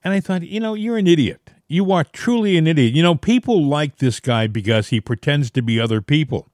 [0.04, 1.50] and I thought, you know, you're an idiot.
[1.68, 2.94] you are truly an idiot.
[2.94, 6.48] You know, people like this guy because he pretends to be other people.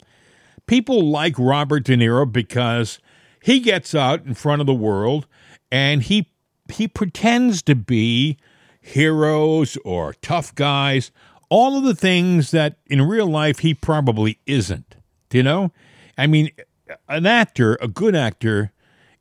[0.67, 2.99] People like Robert De Niro because
[3.43, 5.27] he gets out in front of the world
[5.71, 6.29] and he
[6.73, 8.39] he pretends to be
[8.83, 11.11] heroes or tough guys,
[11.49, 14.97] all of the things that in real life he probably isn't.
[15.31, 15.73] Do you know?
[16.19, 16.51] I mean,
[17.09, 18.73] an actor, a good actor,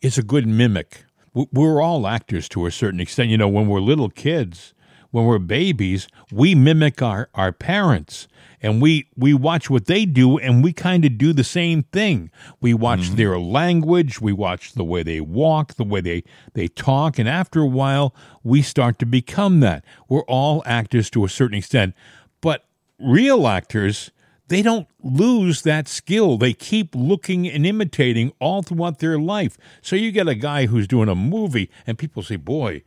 [0.01, 1.05] is a good mimic.
[1.33, 3.29] We're all actors to a certain extent.
[3.29, 4.73] You know, when we're little kids,
[5.11, 8.27] when we're babies, we mimic our, our parents
[8.61, 12.31] and we, we watch what they do and we kind of do the same thing.
[12.59, 13.15] We watch mm-hmm.
[13.15, 17.61] their language, we watch the way they walk, the way they, they talk, and after
[17.61, 19.83] a while, we start to become that.
[20.07, 21.95] We're all actors to a certain extent.
[22.39, 22.65] But
[22.99, 24.11] real actors,
[24.47, 26.37] they don't lose that skill.
[26.37, 29.57] They keep looking and imitating all throughout their life.
[29.81, 32.83] So you get a guy who's doing a movie, and people say, Boy,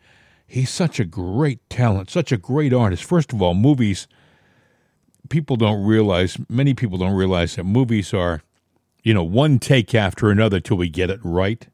[0.47, 3.05] he's such a great talent, such a great artist.
[3.05, 4.07] First of all, movies,
[5.29, 8.43] people don't realize, many people don't realize that movies are,
[9.03, 11.67] you know, one take after another till we get it right.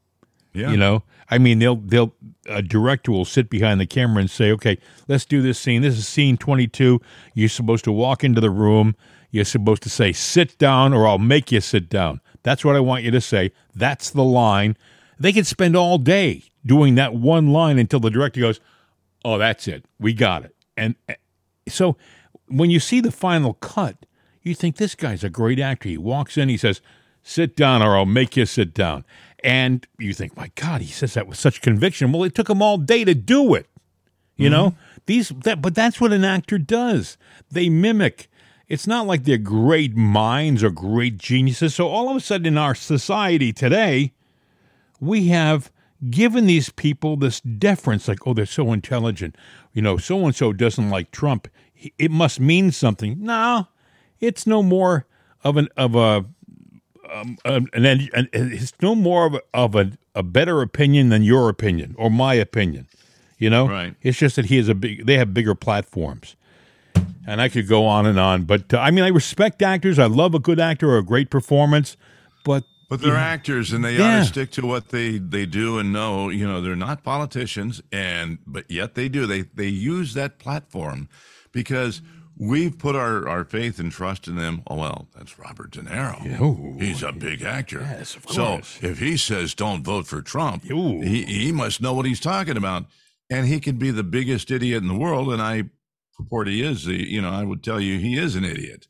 [0.53, 0.71] Yeah.
[0.71, 2.13] You know, I mean, they'll they'll
[2.47, 5.81] a director will sit behind the camera and say, "Okay, let's do this scene.
[5.83, 7.01] This is scene 22.
[7.35, 8.97] You're supposed to walk into the room.
[9.31, 12.81] You're supposed to say, "Sit down," or I'll make you sit down." That's what I
[12.81, 13.53] want you to say.
[13.77, 14.77] That's the line.
[15.21, 18.61] They could spend all day doing that one line until the director goes,
[19.25, 19.85] "Oh, that's it.
[19.99, 21.15] We got it." And uh,
[21.69, 21.97] so,
[22.47, 24.07] when you see the final cut,
[24.43, 25.89] you think this guy's a great actor.
[25.89, 26.81] He walks in, he says,
[27.23, 29.05] "Sit down, or I'll make you sit down."
[29.43, 32.13] And you think, my God, he says that with such conviction.
[32.13, 33.67] Well, it took him all day to do it.
[34.37, 37.19] You know these, that, but that's what an actor does.
[37.51, 38.29] They mimic.
[38.69, 41.75] It's not like they're great minds or great geniuses.
[41.75, 44.13] So all of a sudden, in our society today,
[45.01, 45.71] we have
[46.09, 49.37] given these people this deference, like, oh, they're so intelligent.
[49.73, 51.49] You know, so and so doesn't like Trump.
[51.99, 53.23] It must mean something.
[53.23, 53.69] No,
[54.21, 55.07] it's no more
[55.45, 56.25] of an of a
[57.13, 61.49] um, an, an, it's no more of a, of a, a better opinion than your
[61.49, 62.87] opinion or my opinion.
[63.39, 63.95] You know, Right.
[64.03, 65.07] It's just that he is a big.
[65.07, 66.37] They have bigger platforms,
[67.27, 68.45] and I could go on and on.
[68.45, 69.99] But uh, I mean, I respect actors.
[69.99, 71.97] I love a good actor or a great performance.
[72.45, 75.93] But But they're actors, and they ought to stick to what they they do and
[75.93, 76.29] know.
[76.29, 79.27] You know, they're not politicians, and but yet they do.
[79.27, 81.09] They they use that platform
[81.53, 82.03] because
[82.37, 84.63] we've put our, our faith and trust in them.
[84.67, 86.41] Oh well, that's Robert De Niro.
[86.41, 86.79] Ooh.
[86.81, 87.79] He's a big actor.
[87.81, 88.81] Yes, of course.
[88.81, 91.01] So if he says don't vote for Trump, Ooh.
[91.01, 92.87] he he must know what he's talking about,
[93.31, 95.33] and he could be the biggest idiot in the world.
[95.33, 95.71] And I
[96.17, 96.87] purport he is.
[96.87, 98.89] The you know I would tell you he is an idiot.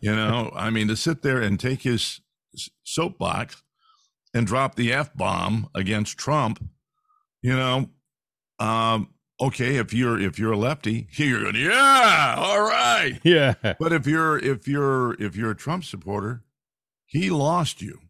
[0.00, 2.20] you know, I mean to sit there and take his
[2.84, 3.62] soapbox
[4.34, 6.62] and drop the f bomb against Trump.
[7.42, 7.90] You know,
[8.58, 13.18] um, okay, if you're if you're a lefty, you're going, yeah, all right.
[13.24, 16.42] yeah, But if you're if you're if you're a Trump supporter,
[17.06, 18.00] he lost you.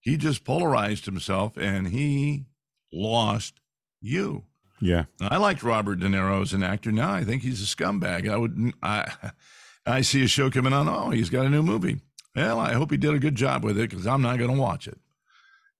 [0.00, 2.46] He just polarized himself and he
[2.92, 3.60] lost
[4.00, 4.44] you.
[4.80, 6.92] yeah, I liked Robert De Niro as an actor.
[6.92, 8.30] Now I think he's a scumbag.
[8.30, 9.12] I would I
[9.86, 10.88] I see a show coming on.
[10.88, 12.00] Oh, he's got a new movie.
[12.38, 14.58] Well, I hope he did a good job with it because I'm not going to
[14.60, 14.98] watch it.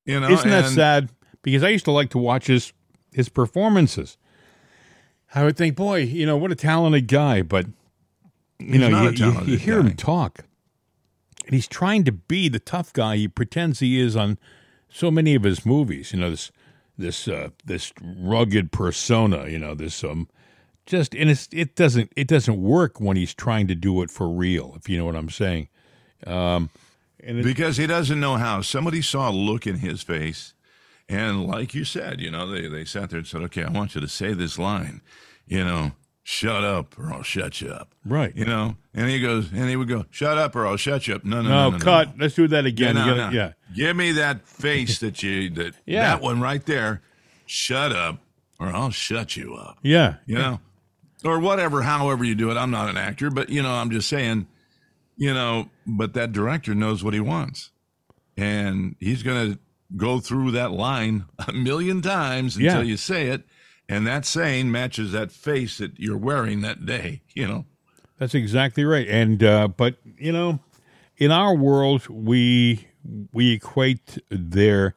[0.04, 1.10] You know, isn't that and- sad?
[1.42, 2.72] Because I used to like to watch his
[3.12, 4.18] his performances.
[5.34, 7.66] I would think, boy, you know, what a talented guy, but
[8.58, 9.88] you He's know, not you, you, you hear guy.
[9.90, 10.40] him talk,
[11.46, 14.38] and he's trying to be the tough guy he pretends he is on
[14.88, 16.12] so many of his movies.
[16.12, 16.50] You know, this
[16.96, 19.46] this uh, this rugged persona.
[19.48, 20.28] You know, this um,
[20.86, 24.28] just and it's it doesn't it doesn't work when he's trying to do it for
[24.28, 24.74] real.
[24.76, 25.68] If you know what I'm saying.
[26.26, 26.70] Um,
[27.22, 28.60] and it, because he doesn't know how.
[28.62, 30.54] Somebody saw a look in his face,
[31.08, 33.94] and like you said, you know, they they sat there and said, "Okay, I want
[33.94, 35.00] you to say this line,"
[35.46, 38.34] you know, "Shut up, or I'll shut you up." right.
[38.36, 41.14] You know, and he goes, and he would go, "Shut up, or I'll shut you
[41.16, 42.16] up." No, no, no, no, no, cut.
[42.16, 42.24] no.
[42.24, 42.96] Let's do that again.
[42.96, 43.52] Yeah, gotta- yeah.
[43.74, 46.02] Give me that face that you that Yeah.
[46.02, 47.02] that one right there.
[47.46, 48.18] Shut up,
[48.60, 49.78] or I'll shut you up.
[49.82, 50.16] Yeah.
[50.26, 50.60] You know,
[51.24, 51.82] or whatever.
[51.82, 52.56] However you do it.
[52.56, 54.46] I'm not an actor, but you know, I'm just saying.
[55.18, 57.70] You know, but that director knows what he wants,
[58.36, 59.58] and he's going to
[59.96, 62.82] go through that line a million times until Yeah.
[62.82, 63.42] you say it,
[63.88, 67.22] and that saying matches that face that you're wearing that day.
[67.34, 67.64] You know.
[68.18, 69.06] That's exactly right.
[69.08, 70.60] And uh, but you know,
[71.16, 72.86] in our world, we
[73.32, 74.94] we equate their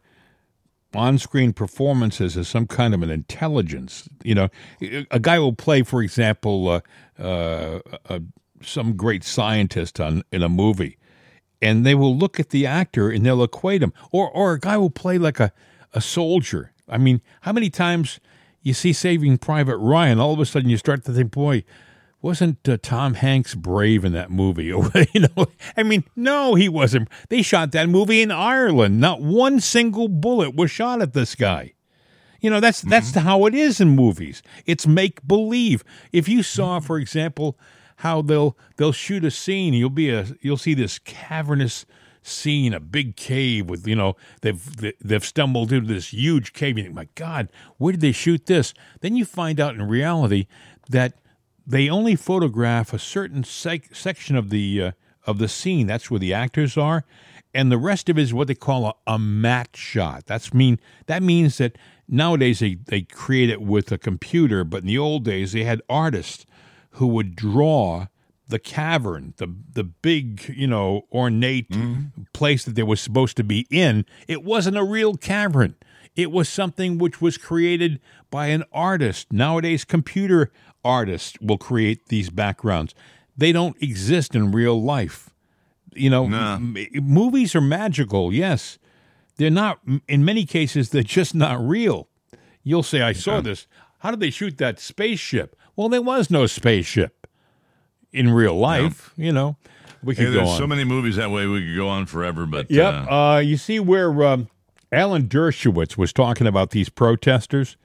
[0.94, 4.10] on-screen performances as some kind of an intelligence.
[4.24, 4.50] You know,
[5.10, 6.82] a guy will play, for example, uh,
[7.22, 7.80] uh,
[8.10, 8.20] uh,
[8.64, 10.98] some great scientist on in a movie,
[11.62, 13.94] and they will look at the actor and they'll equate him.
[14.12, 15.52] Or or a guy will play like a
[15.94, 16.72] a soldier.
[16.88, 18.20] I mean, how many times
[18.62, 20.20] you see Saving Private Ryan?
[20.20, 21.64] All of a sudden, you start to think, boy.
[22.22, 24.66] wasn't uh, Tom Hanks brave in that movie?
[25.14, 27.10] you know, I mean, no, he wasn't.
[27.30, 29.00] They shot that movie in Ireland.
[29.00, 31.74] Not one single bullet was shot at this guy.
[32.42, 34.42] You know, that's that's how it is in movies.
[34.66, 35.84] It's make believe.
[36.12, 37.58] If you saw, for example,
[38.02, 41.86] how they'll they'll shoot a scene, you'll be a you'll see this cavernous
[42.24, 46.80] scene, a big cave with you know they've they've stumbled into this huge cave.
[46.80, 48.74] You think, my God, where did they shoot this?
[49.02, 50.48] Then you find out in reality
[50.90, 51.14] that
[51.66, 54.92] they only photograph a certain sec- section of the uh,
[55.28, 55.86] of the scene.
[55.86, 57.06] That's where the actors are,
[57.54, 60.26] and the rest of it is what they call a, a matte shot.
[60.26, 64.88] That's mean that means that nowadays they, they create it with a computer, but in
[64.88, 66.48] the old days they had artists
[66.92, 68.08] who would draw
[68.48, 72.24] the cavern, the the big, you know, ornate mm-hmm.
[72.34, 74.06] place that they were supposed to be in.
[74.28, 75.76] It wasn't a real cavern.
[76.16, 79.32] It was something which was created by an artist.
[79.32, 80.52] Nowadays, computer
[80.84, 82.94] artists will create these backgrounds.
[83.38, 85.30] They don't exist in real life.
[85.94, 86.56] You know, Nah.
[86.56, 88.78] m- movies are magical, yes.
[89.38, 92.10] They're not, in many cases, they're just not real.
[92.64, 93.66] You'll say, I saw this.
[94.00, 95.56] How did they shoot that spaceship?
[95.76, 97.28] Well, there was no spaceship
[98.12, 99.58] in real life, you know.
[100.04, 102.46] We Hey, could go there's so many movies that way we could go on forever,
[102.46, 102.94] but Yep.
[103.10, 104.48] uh, Uh, you see where um,
[104.92, 107.78] Alan Dershowitz was talking about these protesters?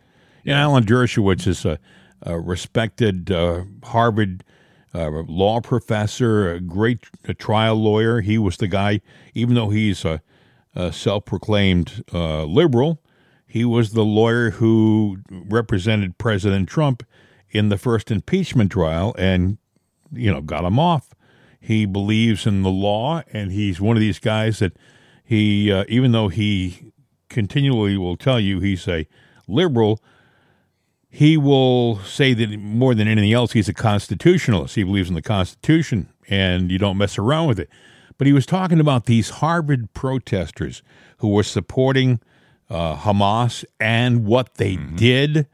[0.43, 0.61] Yeah.
[0.63, 1.79] Alan Dershowitz is a,
[2.23, 4.43] a respected uh, Harvard
[4.95, 8.23] uh, law professor, a great uh trial lawyer.
[8.23, 9.01] He was the guy,
[9.35, 10.23] even though he's a,
[10.75, 13.03] a self proclaimed uh, liberal,
[13.47, 17.03] he was the lawyer who represented President Trump
[17.51, 19.59] in the first impeachment trial and,
[20.13, 21.15] you know, got him off.
[21.61, 24.77] He believes in the law, and he's one of these guys that
[25.25, 26.93] he, uh, even though he
[27.29, 29.09] continually will tell you he's a
[29.49, 30.01] liberal,
[31.09, 34.75] he will say that more than anything else, he's a constitutionalist.
[34.75, 37.71] He believes in the Constitution, and you don't mess around with it.
[38.19, 40.83] But he was talking about these Harvard protesters
[41.19, 42.21] who were supporting
[42.69, 45.47] uh, Hamas and what they did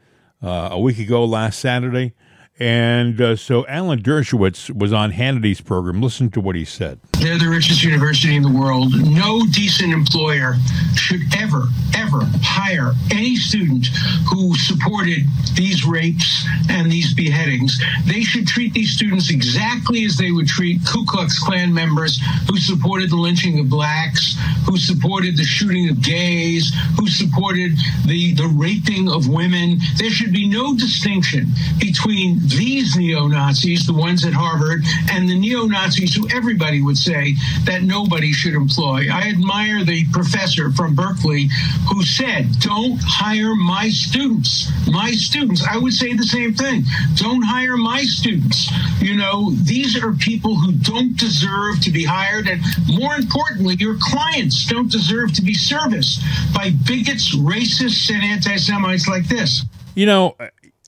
[0.43, 2.15] uh, a week ago last Saturday.
[2.63, 6.01] And uh, so Alan Dershowitz was on Hannity's program.
[6.01, 7.01] Listen to what he said.
[7.19, 8.93] They're the richest university in the world.
[9.11, 10.55] No decent employer
[10.95, 11.65] should ever,
[11.97, 13.87] ever hire any student
[14.31, 15.23] who supported
[15.55, 17.81] these rapes and these beheadings.
[18.07, 22.59] They should treat these students exactly as they would treat Ku Klux Klan members who
[22.59, 27.73] supported the lynching of blacks, who supported the shooting of gays, who supported
[28.07, 29.79] the, the raping of women.
[29.97, 31.49] There should be no distinction
[31.81, 36.99] between these neo Nazis, the ones at Harvard, and the neo Nazis who everybody would
[36.99, 37.35] say
[37.65, 39.07] that nobody should employ.
[39.13, 41.49] I admire the professor from Berkeley
[41.89, 44.71] who said, Don't hire my students.
[44.89, 45.65] My students.
[45.65, 46.85] I would say the same thing.
[47.17, 48.71] Don't hire my students.
[49.01, 52.49] You know, these are people who don't deserve to be hired.
[52.49, 56.23] And more importantly, your clients don't deserve to be serviced
[56.55, 59.65] by bigots, racists, and anti Semites like this.
[59.95, 60.37] You know,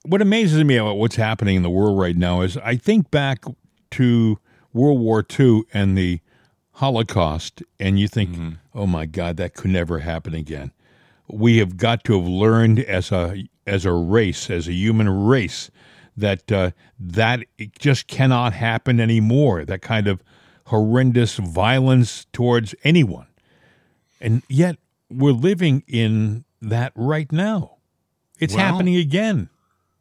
[0.05, 3.45] what amazes me about what's happening in the world right now is I think back
[3.93, 4.39] to
[4.73, 6.21] World War II and the
[6.73, 8.37] Holocaust, and you think,
[8.75, 10.73] oh my God, that could never happen again.
[11.29, 15.71] We have got to have learned as a as a race, as a human race,
[16.17, 19.65] that uh, that it just cannot happen anymore.
[19.65, 20.23] That kind of
[20.67, 23.29] horrendous violence towards anyone,
[24.21, 24.77] and yet
[25.09, 27.77] we're living in that right now.
[28.41, 29.49] It's Well- happening again.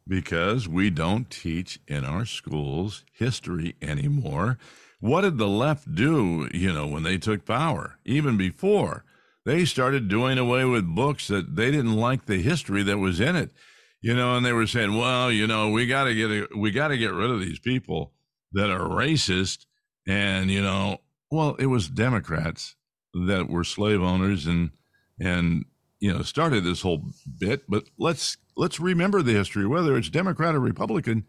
[0.06, 4.58] Because we don't teach in our schools history anymore.
[5.00, 7.98] What did the left do, you know, when they took power?
[8.04, 9.04] Even before,
[9.44, 13.36] they started doing away with books that they didn't like the history that was in
[13.36, 13.50] it.
[14.00, 16.70] You know, and they were saying, "Well, you know, we got to get a, we
[16.70, 18.12] got to get rid of these people
[18.52, 19.64] that are racist."
[20.06, 20.98] And, you know,
[21.30, 22.76] well, it was Democrats
[23.14, 24.70] that were slave owners and
[25.18, 25.64] and
[26.04, 27.02] you know started this whole
[27.38, 31.24] bit but let's let's remember the history whether it's democrat or republican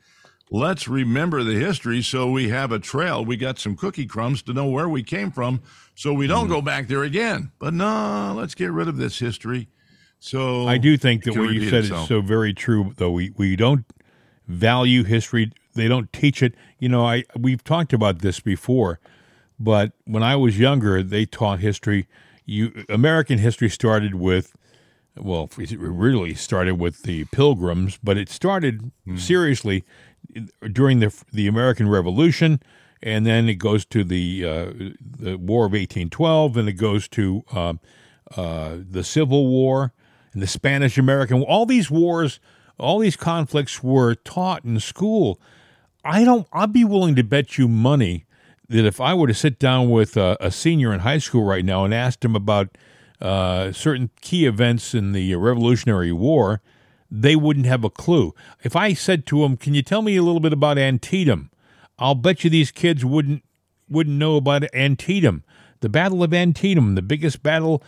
[0.51, 4.53] let's remember the history so we have a trail we got some cookie crumbs to
[4.53, 5.61] know where we came from
[5.95, 6.51] so we don't mm.
[6.51, 9.67] go back there again but no let's get rid of this history
[10.25, 12.03] so I do think that what you said itself.
[12.03, 12.93] is so very true.
[12.97, 13.85] Though we, we don't
[14.47, 16.55] value history, they don't teach it.
[16.79, 18.99] You know, I we've talked about this before,
[19.59, 22.07] but when I was younger, they taught history.
[22.45, 24.55] You American history started with,
[25.17, 29.83] well, it really started with the Pilgrims, but it started seriously
[30.71, 32.61] during the the American Revolution,
[33.01, 37.07] and then it goes to the uh, the War of eighteen twelve, and it goes
[37.09, 37.73] to uh,
[38.35, 39.93] uh, the Civil War
[40.33, 41.41] and the Spanish American.
[41.43, 42.39] All these wars,
[42.77, 45.39] all these conflicts were taught in school.
[46.03, 46.47] I don't.
[46.51, 48.25] I'd be willing to bet you money
[48.67, 51.63] that if I were to sit down with a, a senior in high school right
[51.63, 52.77] now and asked him about
[53.21, 56.61] uh, certain key events in the Revolutionary War,
[57.09, 58.33] they wouldn't have a clue.
[58.63, 61.49] If I said to them, "Can you tell me a little bit about Antietam?"
[61.97, 63.43] I'll bet you these kids wouldn't
[63.89, 65.43] wouldn't know about Antietam,
[65.81, 67.83] the Battle of Antietam, the biggest battle,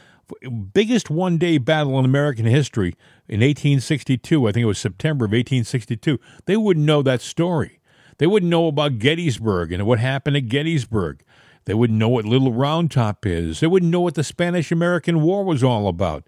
[0.74, 2.96] biggest one day battle in American history
[3.28, 4.48] in 1862.
[4.48, 6.20] I think it was September of 1862.
[6.46, 7.80] They wouldn't know that story.
[8.20, 11.22] They wouldn't know about Gettysburg and what happened at Gettysburg.
[11.68, 13.60] They wouldn't know what Little Round Top is.
[13.60, 16.26] They wouldn't know what the Spanish American War was all about.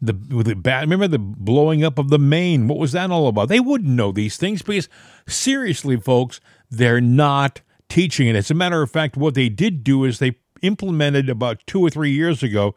[0.00, 2.68] The, the remember the blowing up of the Maine?
[2.68, 3.48] What was that all about?
[3.48, 4.88] They wouldn't know these things because
[5.26, 8.36] seriously, folks, they're not teaching it.
[8.36, 11.90] As a matter of fact, what they did do is they implemented about two or
[11.90, 12.76] three years ago.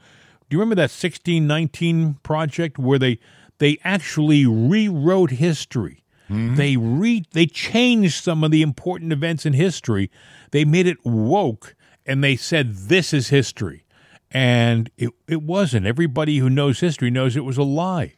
[0.49, 3.19] Do you remember that 1619 project where they
[3.59, 6.03] they actually rewrote history?
[6.27, 6.55] Mm-hmm.
[6.55, 10.09] They re they changed some of the important events in history.
[10.49, 11.75] They made it woke
[12.09, 13.85] and they said this is history.
[14.31, 15.85] And it, it wasn't.
[15.85, 18.13] Everybody who knows history knows it was a lie.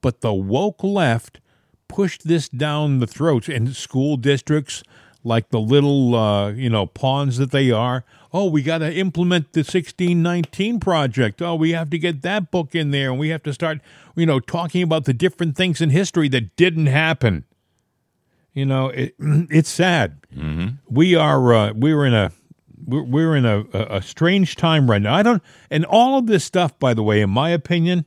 [0.00, 1.40] But the woke left
[1.88, 4.82] pushed this down the throats and school districts
[5.24, 8.04] like the little uh, you know pawns that they are.
[8.32, 11.40] Oh, we got to implement the 1619 project.
[11.40, 13.80] Oh, we have to get that book in there, and we have to start
[14.14, 17.44] you know talking about the different things in history that didn't happen.
[18.52, 20.20] You know, it, it's sad.
[20.34, 20.76] Mm-hmm.
[20.88, 22.32] We are uh, we're in a
[22.86, 25.14] we're, we're in a, a strange time right now.
[25.14, 28.04] I don't, and all of this stuff, by the way, in my opinion,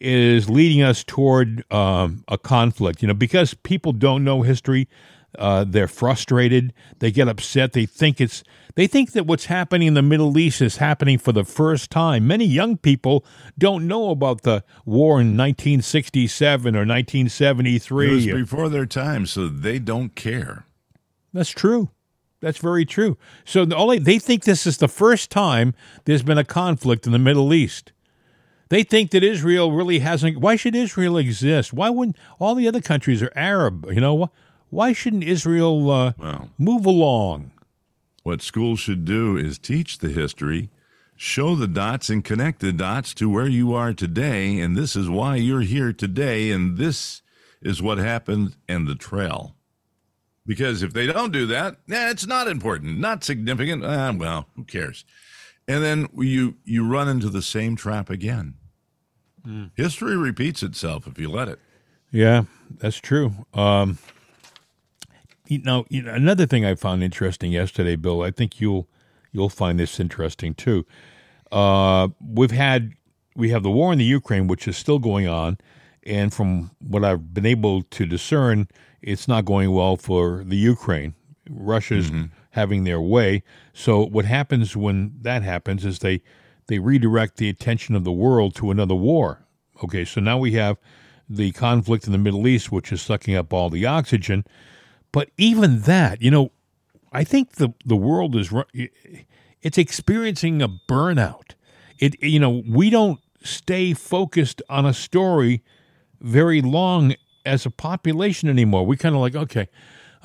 [0.00, 3.02] is leading us toward um, a conflict.
[3.02, 4.88] You know, because people don't know history,
[5.38, 6.72] uh, they're frustrated.
[6.98, 7.72] They get upset.
[7.72, 8.42] They think it's
[8.74, 12.26] they think that what's happening in the Middle East is happening for the first time.
[12.26, 13.24] Many young people
[13.58, 18.06] don't know about the war in 1967 or 1973.
[18.06, 20.64] It was before their time, so they don't care.
[21.32, 21.90] That's true.
[22.40, 23.18] That's very true.
[23.44, 25.74] So the only they think this is the first time
[26.04, 27.92] there's been a conflict in the Middle East.
[28.70, 30.38] They think that Israel really hasn't.
[30.38, 31.72] Why should Israel exist?
[31.72, 33.86] Why wouldn't all the other countries are Arab?
[33.90, 34.30] You know,
[34.70, 37.50] why shouldn't Israel uh, well, move along?
[38.22, 40.70] What schools should do is teach the history,
[41.16, 44.60] show the dots, and connect the dots to where you are today.
[44.60, 46.50] And this is why you're here today.
[46.50, 47.22] And this
[47.60, 49.56] is what happened in the trail.
[50.50, 53.84] Because if they don't do that, yeah, it's not important, not significant.
[53.84, 55.04] Ah, well, who cares?
[55.68, 58.54] And then you you run into the same trap again.
[59.46, 59.70] Mm.
[59.76, 61.60] History repeats itself if you let it.
[62.10, 63.46] Yeah, that's true.
[63.54, 63.98] Um,
[65.46, 68.22] you know, you know, another thing I found interesting yesterday, Bill.
[68.22, 68.88] I think you'll
[69.30, 70.84] you'll find this interesting too.
[71.52, 72.94] Uh, we've had
[73.36, 75.58] we have the war in the Ukraine, which is still going on,
[76.02, 78.66] and from what I've been able to discern,
[79.02, 81.14] it's not going well for the Ukraine.
[81.48, 82.26] Russia's mm-hmm.
[82.50, 83.42] having their way.
[83.72, 86.22] So what happens when that happens is they
[86.68, 89.44] they redirect the attention of the world to another war.
[89.82, 90.76] Okay, so now we have
[91.28, 94.44] the conflict in the Middle East, which is sucking up all the oxygen.
[95.12, 96.52] But even that, you know,
[97.12, 98.52] I think the the world is
[99.62, 101.54] it's experiencing a burnout.
[101.98, 105.62] It you know we don't stay focused on a story
[106.20, 107.14] very long
[107.44, 108.86] as a population anymore.
[108.86, 109.68] We kind of like okay,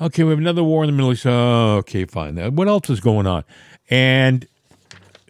[0.00, 1.26] okay, we have another war in the Middle East.
[1.26, 2.36] Oh, okay, fine.
[2.54, 3.44] What else is going on?
[3.90, 4.46] And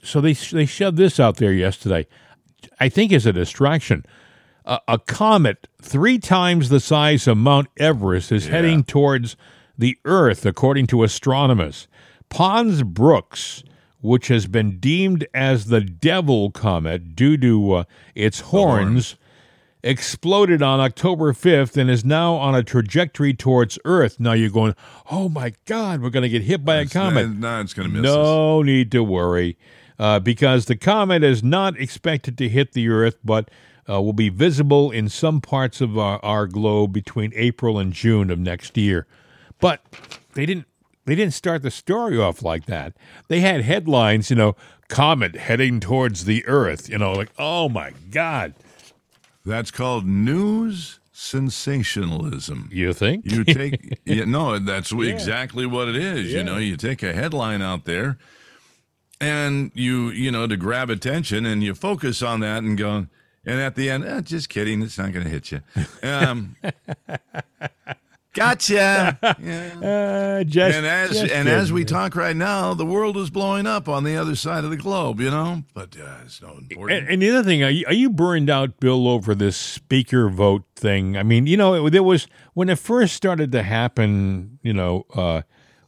[0.03, 2.07] so they they shoved this out there yesterday.
[2.81, 4.05] I think as a distraction
[4.67, 8.53] a, comet three times the size of Mount Everest is yeah.
[8.53, 9.37] heading towards
[9.79, 11.87] the Earth, according to astronomers.
[12.29, 13.63] Pons Brooks,
[14.01, 17.85] which has been deemed as the devil comet due to uh,
[18.15, 19.17] its horns,
[19.87, 24.19] exploded on October 5th and is now on a trajectory towards Earth.
[24.19, 24.75] Now you're going,
[25.11, 27.31] oh my God, we're going to get hit by a comet.
[27.31, 28.67] No, it's going to miss No us.
[28.67, 29.57] need to worry.
[29.99, 33.51] Uh, because the comet is not expected to hit the Earth, but
[33.89, 38.31] uh, will be visible in some parts of our, our globe between April and June
[38.31, 39.07] of next year.
[39.61, 39.83] But
[40.35, 40.67] they didn't
[41.07, 42.95] they didn't start the story off like that.
[43.29, 44.57] They had headlines, you know,
[44.89, 48.55] comet heading towards the earth, you know, like, oh my God.
[49.47, 52.69] That's called news sensationalism.
[52.73, 53.31] You think?
[53.31, 55.05] You take yeah, no, that's yeah.
[55.05, 56.33] exactly what it is.
[56.33, 56.39] Yeah.
[56.39, 58.19] You know, you take a headline out there
[59.21, 63.07] and you, you know, to grab attention and you focus on that and go,
[63.47, 65.61] and at the end, eh, just kidding, it's not going to hit you.
[66.03, 66.57] Um,
[68.37, 69.19] Gotcha.
[69.41, 70.41] Yeah.
[70.41, 73.67] Uh, just, and as just and as we talk right now, the world is blowing
[73.67, 75.21] up on the other side of the globe.
[75.21, 77.01] You know, but uh, it's no important.
[77.01, 80.29] And, and the other thing, are you, are you burned out, Bill, over this speaker
[80.29, 81.17] vote thing?
[81.17, 84.59] I mean, you know, it, there was when it first started to happen.
[84.63, 85.43] You know, uh,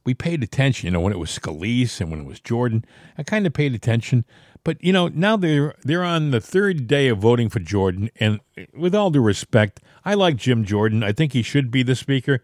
[0.04, 0.86] we paid attention.
[0.86, 2.84] You know, when it was Scalise and when it was Jordan,
[3.18, 4.24] I kind of paid attention.
[4.68, 8.38] But you know, now they're they're on the third day of voting for Jordan, and
[8.76, 11.02] with all due respect, I like Jim Jordan.
[11.02, 12.42] I think he should be the speaker.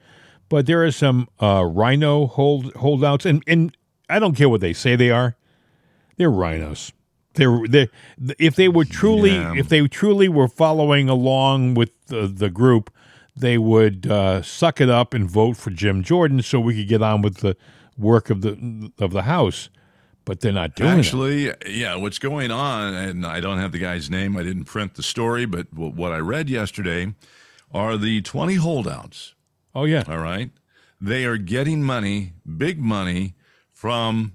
[0.48, 3.76] But there are some uh, rhino hold holdouts, and, and
[4.08, 5.36] I don't care what they say they are.
[6.16, 6.92] They're rhinos.
[7.34, 7.88] They're they
[8.38, 9.52] if they were truly Yeah.
[9.54, 12.90] if they truly were following along with the, the group,
[13.36, 17.02] they would uh, suck it up and vote for Jim Jordan so we could get
[17.02, 17.54] on with the
[17.98, 19.68] work of the of the House.
[20.24, 20.98] But they're not doing it.
[20.98, 24.36] Actually, yeah, what's going on, and I don't have the guy's name.
[24.36, 27.14] I didn't print the story, but what I read yesterday
[27.72, 29.34] are the 20 holdouts.
[29.74, 30.50] Oh yeah, All right.
[31.00, 33.34] They are getting money, big money,
[33.72, 34.32] from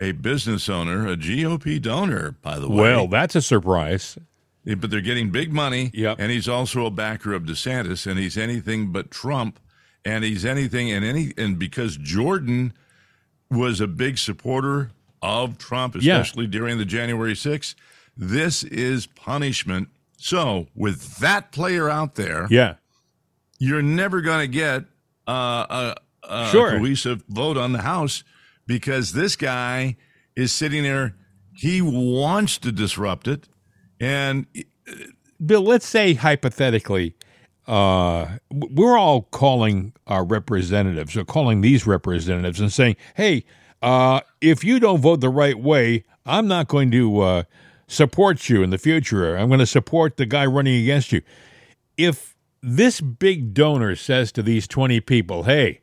[0.00, 2.82] a business owner, a GOP donor, by the way.
[2.82, 4.18] well, that's a surprise.
[4.64, 5.90] Yeah, but they're getting big money.
[5.94, 6.18] Yep.
[6.20, 9.58] And he's also a backer of DeSantis, and he's anything but Trump,
[10.04, 12.74] and he's anything and any and because Jordan
[13.50, 14.90] was a big supporter
[15.22, 16.18] of Trump, Yeah.
[16.20, 17.74] especially during the January 6th,
[18.16, 19.88] this is punishment.
[20.18, 22.74] So with that player out there, Yeah,
[23.58, 24.84] you're never going to get
[25.26, 25.94] uh, a,
[26.28, 26.72] a Sure.
[26.72, 28.24] cohesive vote on the House
[28.66, 29.96] because this guy
[30.36, 31.14] is sitting there.
[31.52, 33.48] He wants to disrupt it,
[34.00, 34.46] and
[35.44, 35.62] Bill.
[35.62, 37.14] Let's say hypothetically,
[37.66, 43.44] uh, we're all calling our representatives or calling these representatives and saying, "Hey,
[43.82, 47.42] uh, if you don't vote the right way, I'm not going to uh,
[47.86, 49.36] support you in the future.
[49.36, 51.22] I'm going to support the guy running against you."
[51.96, 55.80] If this big donor says to these 20 people, "Hey,"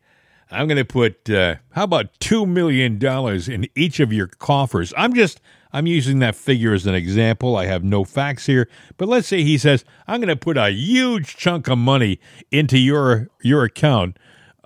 [0.50, 4.94] I'm going to put uh, how about two million dollars in each of your coffers.
[4.98, 5.42] I'm just
[5.74, 7.56] I'm using that figure as an example.
[7.58, 10.70] I have no facts here, but let's say he says I'm going to put a
[10.72, 12.20] huge chunk of money
[12.52, 14.18] into your your account.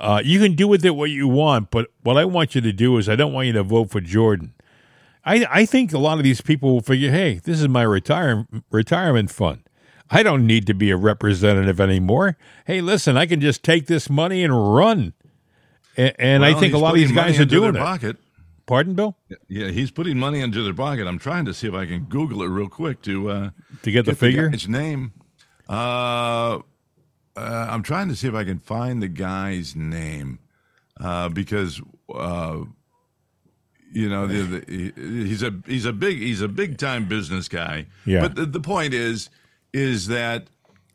[0.02, 2.74] Uh, you can do with it what you want, but what I want you to
[2.74, 4.54] do is I don't want you to vote for Jordan.
[5.24, 8.48] I I think a lot of these people will figure, hey, this is my retire
[8.72, 9.62] retirement fund.
[10.10, 12.36] I don't need to be a representative anymore.
[12.66, 15.14] Hey, listen, I can just take this money and run.
[15.96, 17.86] And, and I think a lot of these guys are doing their it.
[17.86, 18.18] Pocket.
[18.66, 19.16] Pardon, Bill?
[19.48, 21.06] Yeah, he's putting money into their pocket.
[21.08, 23.50] I'm trying to see if I can Google it real quick to uh,
[23.84, 24.50] To get the figure?
[24.50, 25.14] guy's name.
[25.70, 26.60] Uh,
[27.72, 30.40] I'm trying to see if I can find the guy's name
[31.00, 31.82] uh, because
[32.14, 32.60] uh,
[33.94, 37.48] you know the, the, he- he's a he's a big he's a big time business
[37.48, 37.88] guy.
[38.06, 38.22] Yeah.
[38.22, 39.30] But the, the point is
[39.74, 40.48] is that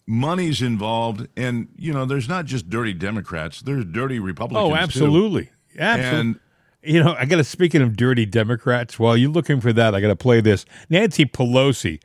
[0.07, 3.61] money's involved, and you know there's not just dirty Democrats.
[3.63, 4.65] There's dirty Republicans.
[4.67, 4.77] Oh, too.
[4.77, 5.51] absolutely.
[5.79, 6.21] Absolutely.
[6.21, 6.41] And
[6.83, 10.01] you know, I got to, speaking of dirty Democrats, while you're looking for that, I
[10.01, 10.65] got to play this.
[10.89, 12.01] Nancy Pelosi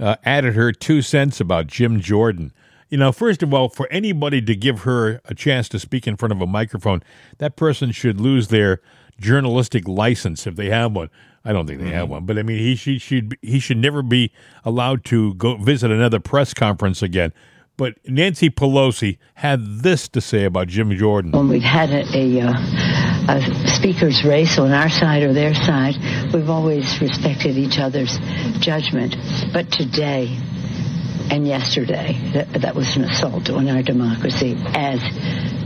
[0.00, 2.50] uh, added her two cents about Jim Jordan.
[2.92, 6.14] You know, first of all, for anybody to give her a chance to speak in
[6.14, 7.02] front of a microphone,
[7.38, 8.82] that person should lose their
[9.18, 11.08] journalistic license if they have one.
[11.42, 14.02] I don't think they have one, but I mean, he she should he should never
[14.02, 14.30] be
[14.62, 17.32] allowed to go visit another press conference again.
[17.78, 21.32] But Nancy Pelosi had this to say about Jim Jordan.
[21.32, 25.94] when we've had a, a, uh, a speaker's race on our side or their side,
[26.34, 28.18] we've always respected each other's
[28.60, 29.16] judgment.
[29.54, 30.38] But today
[31.30, 35.00] and yesterday, that, that was an assault on our democracy as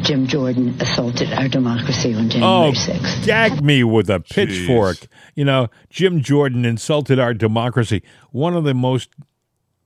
[0.07, 3.24] Jim Jordan assaulted our democracy on January Oh, 6th.
[3.26, 4.98] gag me with a pitchfork.
[5.34, 8.02] You know, Jim Jordan insulted our democracy.
[8.30, 9.11] One of the most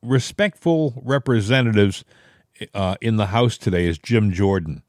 [0.03, 2.05] respectful representatives
[2.75, 4.83] uh, in the House today is Jim Jordan.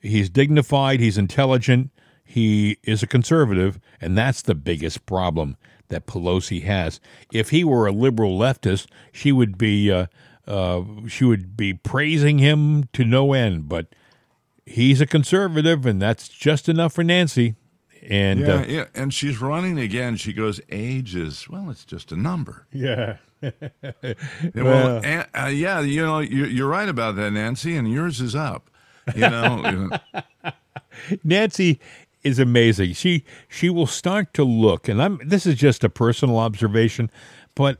[0.00, 1.90] He's dignified, he's intelligent,
[2.24, 5.56] he is a conservative, and that's the biggest problem
[5.88, 7.00] that Pelosi has.
[7.32, 10.06] If he were a liberal leftist, she would be uh,
[10.46, 13.68] uh, she would be praising him to no end.
[13.68, 13.88] But
[14.66, 17.54] he's a conservative, and that's just enough for Nancy.
[18.08, 20.16] And Yeah, uh, yeah, and she's running again.
[20.16, 22.66] She goes, age is well, it's just a number.
[22.72, 23.52] yeah, Yeah,
[24.54, 28.34] well, and, uh, yeah, you know, you're, you're right about that, Nancy, and yours is
[28.34, 28.70] up.
[29.14, 29.90] You know,
[31.24, 31.80] Nancy
[32.22, 32.94] is amazing.
[32.94, 37.10] She she will start to look, and I'm this is just a personal observation,
[37.54, 37.78] but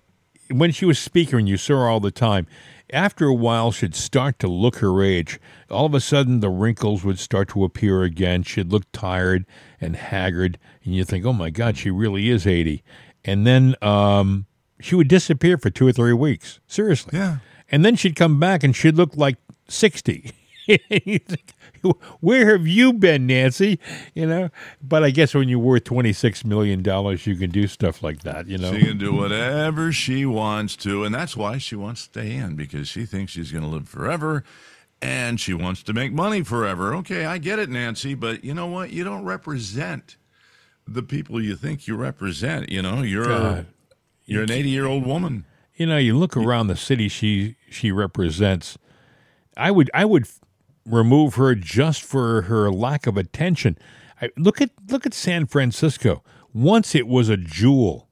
[0.51, 2.47] when she was speaking, and you saw her all the time.
[2.91, 5.39] After a while, she'd start to look her age.
[5.70, 8.43] All of a sudden, the wrinkles would start to appear again.
[8.45, 9.45] She'd look tired
[9.78, 12.82] and haggard, and you think, "Oh my God, she really is 80."
[13.26, 14.47] And then um,
[14.80, 16.61] she would disappear for two or three weeks.
[16.66, 17.39] Seriously, Yeah.
[17.70, 19.36] And then she'd come back, and she'd look like
[19.68, 20.32] 60.
[22.20, 23.78] Where have you been, Nancy?
[24.14, 24.50] You know,
[24.82, 28.22] but I guess when you're worth twenty six million dollars, you can do stuff like
[28.22, 28.46] that.
[28.46, 32.20] You know, She can do whatever she wants to, and that's why she wants to
[32.20, 34.44] stay in because she thinks she's going to live forever
[35.00, 36.94] and she wants to make money forever.
[36.96, 38.90] Okay, I get it, Nancy, but you know what?
[38.90, 40.16] You don't represent
[40.86, 42.70] the people you think you represent.
[42.70, 43.66] You know, you're a,
[44.24, 45.44] you're an 80 year old woman.
[45.76, 48.76] You know, you look around the city she she represents.
[49.56, 50.26] I would I would
[50.89, 53.78] remove her just for her lack of attention.
[54.20, 56.22] I, look at look at San Francisco.
[56.53, 58.09] Once it was a jewel.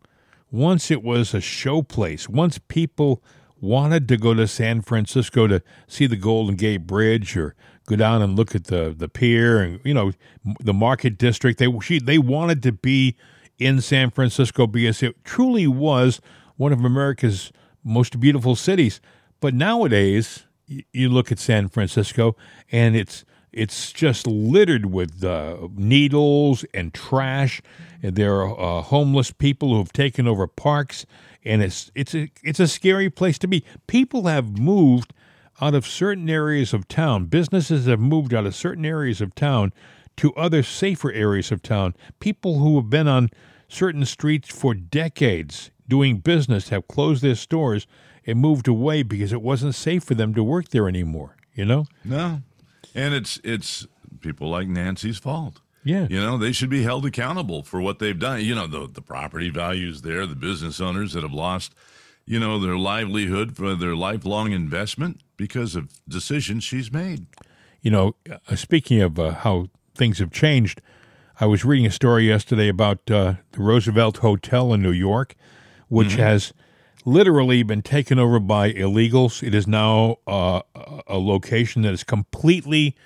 [0.51, 2.29] Once it was a showplace.
[2.29, 3.23] Once people
[3.61, 7.55] wanted to go to San Francisco to see the Golden Gate Bridge or
[7.87, 10.13] go down and look at the the pier and you know
[10.61, 11.59] the Market District.
[11.59, 13.17] They she, they wanted to be
[13.59, 16.21] in San Francisco because it truly was
[16.57, 17.53] one of America's
[17.85, 19.01] most beautiful cities.
[19.41, 22.37] But nowadays, you look at San Francisco
[22.71, 23.25] and it's
[23.57, 27.63] it's just littered with uh, needles and trash.
[28.03, 31.07] And there are uh, homeless people who have taken over parks,
[31.43, 33.65] and it's it's a it's a scary place to be.
[33.87, 35.15] People have moved
[35.59, 37.27] out of certain areas of town.
[37.27, 39.73] Businesses have moved out of certain areas of town
[40.19, 41.95] to other safer areas of town.
[42.21, 43.31] People who have been on
[43.69, 47.87] certain streets for decades doing business have closed their stores
[48.27, 51.37] and moved away because it wasn't safe for them to work there anymore.
[51.55, 51.87] You know?
[52.05, 52.43] No.
[52.95, 53.87] And it's it's
[54.21, 55.61] people like Nancy's fault.
[55.85, 56.09] Yeah.
[56.11, 58.43] You know, they should be held accountable for what they've done.
[58.43, 61.75] You know, the the property values there, the business owners that have lost,
[62.27, 67.27] you know, their livelihood for their lifelong investment because of decisions she's made.
[67.81, 70.81] You know, uh, speaking of uh, how things have changed,
[71.39, 75.37] I was reading a story yesterday about uh, the Roosevelt Hotel in New York,
[75.89, 76.53] which has
[77.07, 79.43] literally been taken over by illegals.
[79.43, 80.61] It is now uh,
[81.07, 82.97] a- location that is completely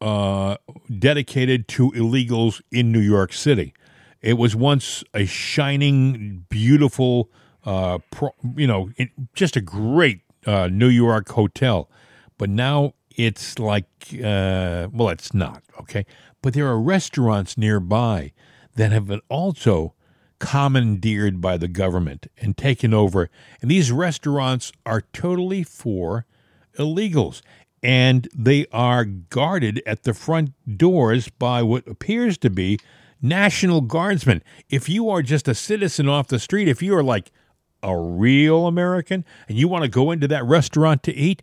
[0.00, 0.56] uh,
[0.98, 3.74] dedicated to illegals in New York City.
[4.22, 7.30] It was once a shining, beautiful,
[7.64, 11.90] uh, pro, you know, it, just a great uh, New York hotel.
[12.38, 16.06] But now it's like, uh, well, it's not, okay?
[16.42, 18.32] But there are restaurants nearby
[18.76, 19.94] that have also
[20.38, 23.30] commandeered by the government and taken over.
[23.60, 26.26] And these restaurants are totally for
[26.78, 27.42] illegals.
[27.82, 32.78] And they are guarded at the front doors by what appears to be
[33.22, 34.42] National Guardsmen.
[34.68, 37.30] If you are just a citizen off the street, if you are like
[37.82, 41.42] a real American and you want to go into that restaurant to eat,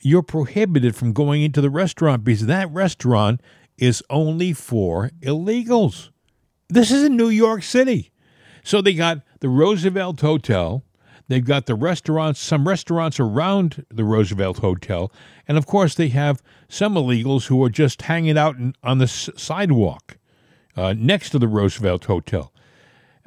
[0.00, 3.40] you're prohibited from going into the restaurant because that restaurant
[3.78, 6.10] is only for illegals.
[6.68, 8.10] This is in New York City.
[8.70, 10.84] So they got the Roosevelt Hotel.
[11.26, 15.10] They've got the restaurants, some restaurants around the Roosevelt Hotel.
[15.48, 18.54] And of course, they have some illegals who are just hanging out
[18.84, 20.18] on the sidewalk
[20.76, 22.52] uh, next to the Roosevelt Hotel.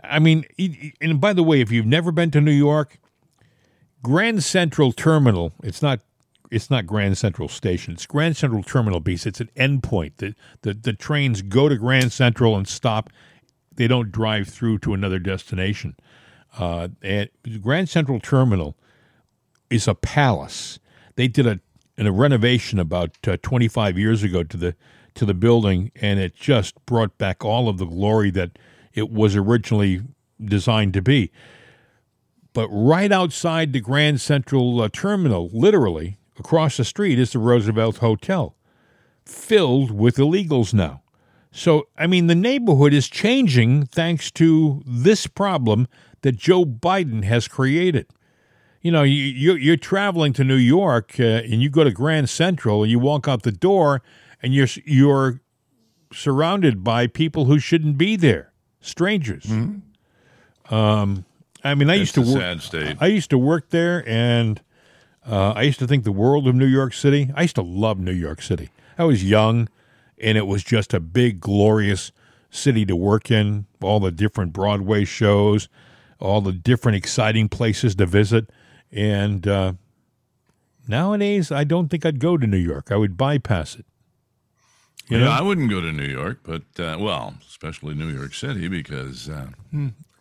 [0.02, 0.46] I mean,
[1.02, 2.98] and by the way, if you've never been to New York,
[4.02, 6.00] Grand Central Terminal, it's not
[6.52, 7.96] it's not Grand Central Station.
[7.96, 10.14] It's Grand Central Terminal because it's an endpoint.
[10.18, 13.10] The, the the trains go to Grand Central and stop.
[13.76, 15.96] They don't drive through to another destination.
[16.58, 17.30] Uh, and
[17.62, 18.78] Grand Central Terminal
[19.70, 20.80] is a palace.
[21.16, 21.60] They did a,
[21.98, 24.76] a renovation about uh, 25 years ago to the
[25.16, 28.58] to the building, and it just brought back all of the glory that
[28.96, 30.02] it was originally
[30.44, 31.32] designed to be.
[32.54, 37.98] But right outside the Grand Central uh, Terminal, literally across the street, is the Roosevelt
[37.98, 38.56] Hotel,
[39.24, 41.03] filled with illegals now.
[41.56, 45.88] So, I mean, the neighborhood is changing thanks to this problem
[46.22, 48.08] that Joe Biden has created.
[48.82, 52.30] You know, you, you, you're traveling to New York uh, and you go to Grand
[52.30, 54.02] Central and you walk out the door
[54.42, 55.42] and you're you're
[56.12, 58.52] surrounded by people who shouldn't be there,
[58.82, 59.46] strangers.
[60.70, 61.26] Um,
[61.64, 62.42] I mean, I used to work.
[63.00, 64.60] I used to work there, and
[65.26, 67.32] uh, I used to think the world of New York City.
[67.36, 68.70] I used to love New York City.
[68.98, 69.70] I was young,
[70.22, 72.12] and it was just a big, glorious
[72.50, 73.66] city to work in.
[73.82, 75.70] All the different Broadway shows,
[76.20, 78.50] all the different exciting places to visit,
[78.92, 79.74] and uh,
[80.88, 82.92] nowadays, I don't think I'd go to New York.
[82.92, 83.86] I would bypass it.
[85.10, 85.32] You yeah, know?
[85.32, 89.48] I wouldn't go to New York, but uh, well, especially New York City because uh,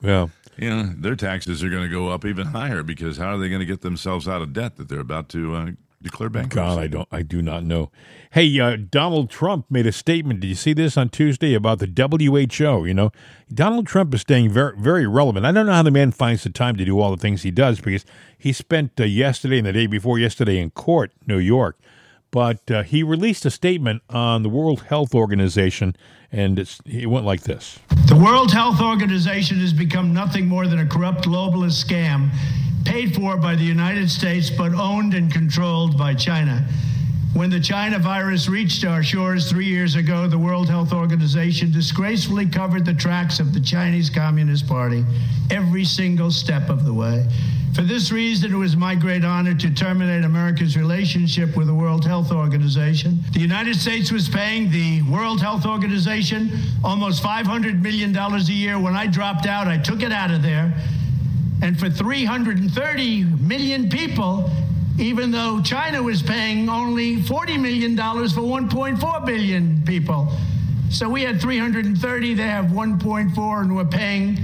[0.03, 3.39] Well, you know their taxes are going to go up even higher because how are
[3.39, 5.71] they going to get themselves out of debt that they're about to uh,
[6.03, 6.57] declare bankruptcy?
[6.57, 7.09] God, I don't.
[7.11, 7.91] I do not know.
[8.33, 10.41] Hey, uh, Donald Trump made a statement.
[10.41, 12.85] Did you see this on Tuesday about the WHO?
[12.87, 13.13] You know,
[13.53, 15.47] Donald Trump is staying very, very relevant.
[15.47, 17.51] I don't know how the man finds the time to do all the things he
[17.51, 18.05] does because
[18.39, 21.79] he spent uh, yesterday and the day before yesterday in court, New York.
[22.31, 25.95] but uh, he released a statement on the World Health Organization,
[26.33, 27.79] and it's, it went like this
[28.09, 32.31] The World Health Organization has become nothing more than a corrupt globalist scam
[32.85, 36.67] paid for by the United States but owned and controlled by China.
[37.35, 42.47] When the China virus reached our shores three years ago, the World Health Organization disgracefully
[42.47, 45.03] covered the tracks of the Chinese Communist Party
[45.51, 47.27] every single step of the way.
[47.75, 52.05] For this reason, it was my great honor to terminate America's relationship with the World
[52.05, 53.21] Health Organization.
[53.33, 56.51] The United States was paying the World Health Organization
[56.85, 58.79] almost $500 million a year.
[58.79, 60.75] When I dropped out, I took it out of there.
[61.63, 64.51] And for 330 million people,
[64.99, 70.29] even though China was paying only $40 million for 1.4 billion people.
[70.91, 74.39] So we had 330, they have 1.4, and we're paying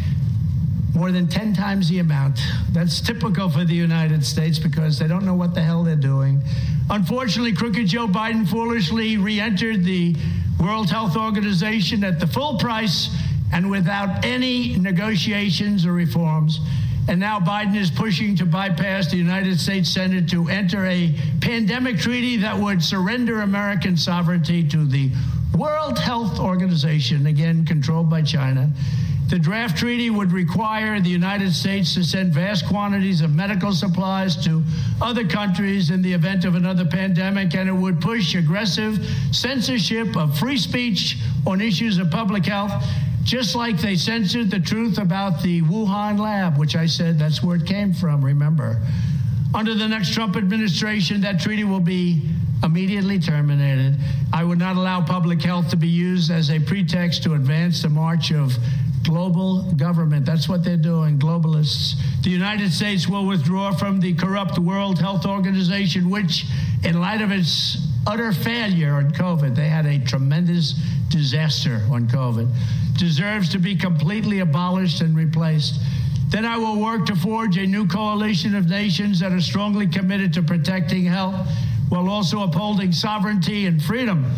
[0.95, 2.41] more than 10 times the amount.
[2.71, 6.41] That's typical for the United States because they don't know what the hell they're doing.
[6.89, 10.17] Unfortunately, crooked Joe Biden foolishly re entered the
[10.59, 13.15] World Health Organization at the full price
[13.53, 16.61] and without any negotiations or reforms.
[17.09, 21.99] And now Biden is pushing to bypass the United States Senate to enter a pandemic
[21.99, 25.11] treaty that would surrender American sovereignty to the
[25.57, 28.71] World Health Organization, again controlled by China.
[29.29, 34.37] The draft treaty would require the United States to send vast quantities of medical supplies
[34.45, 34.63] to
[35.01, 38.99] other countries in the event of another pandemic, and it would push aggressive
[39.33, 42.85] censorship of free speech on issues of public health,
[43.25, 47.57] just like they censored the truth about the Wuhan lab, which I said that's where
[47.57, 48.81] it came from, remember.
[49.55, 52.23] Under the next Trump administration, that treaty will be
[52.63, 53.97] immediately terminated.
[54.33, 57.89] I would not allow public health to be used as a pretext to advance the
[57.89, 58.57] march of
[59.05, 60.27] global government.
[60.27, 61.95] That's what they're doing, globalists.
[62.23, 66.45] The United States will withdraw from the corrupt World Health Organization, which,
[66.85, 70.75] in light of its utter failure on COVID, they had a tremendous
[71.09, 72.49] disaster on COVID,
[72.97, 75.81] deserves to be completely abolished and replaced.
[76.29, 80.33] Then I will work to forge a new coalition of nations that are strongly committed
[80.35, 81.49] to protecting health
[81.89, 84.31] while also upholding sovereignty and freedom.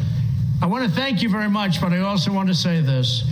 [0.63, 3.25] I want to thank you very much, but I also want to say this.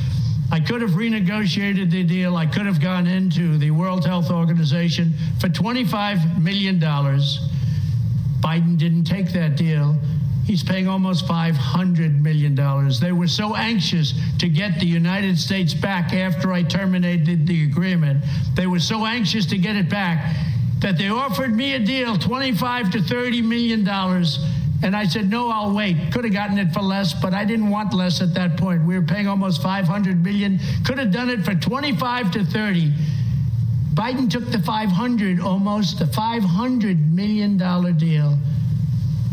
[0.51, 2.37] I could have renegotiated the deal.
[2.37, 6.81] I could have gone into the World Health Organization for $25 million.
[8.41, 9.97] Biden didn't take that deal.
[10.45, 12.55] He's paying almost $500 million.
[13.01, 18.25] They were so anxious to get the United States back after I terminated the agreement.
[18.55, 20.35] They were so anxious to get it back
[20.79, 24.39] that they offered me a deal, 25 to 30 million dollars.
[24.83, 25.97] And I said, no, I'll wait.
[26.13, 28.87] Could have gotten it for less, but I didn't want less at that point.
[28.87, 30.61] We were paying almost 500 million.
[30.87, 32.93] Could have done it for 25 to 30.
[33.95, 38.39] Biden took the 500, almost the 500 million dollar deal.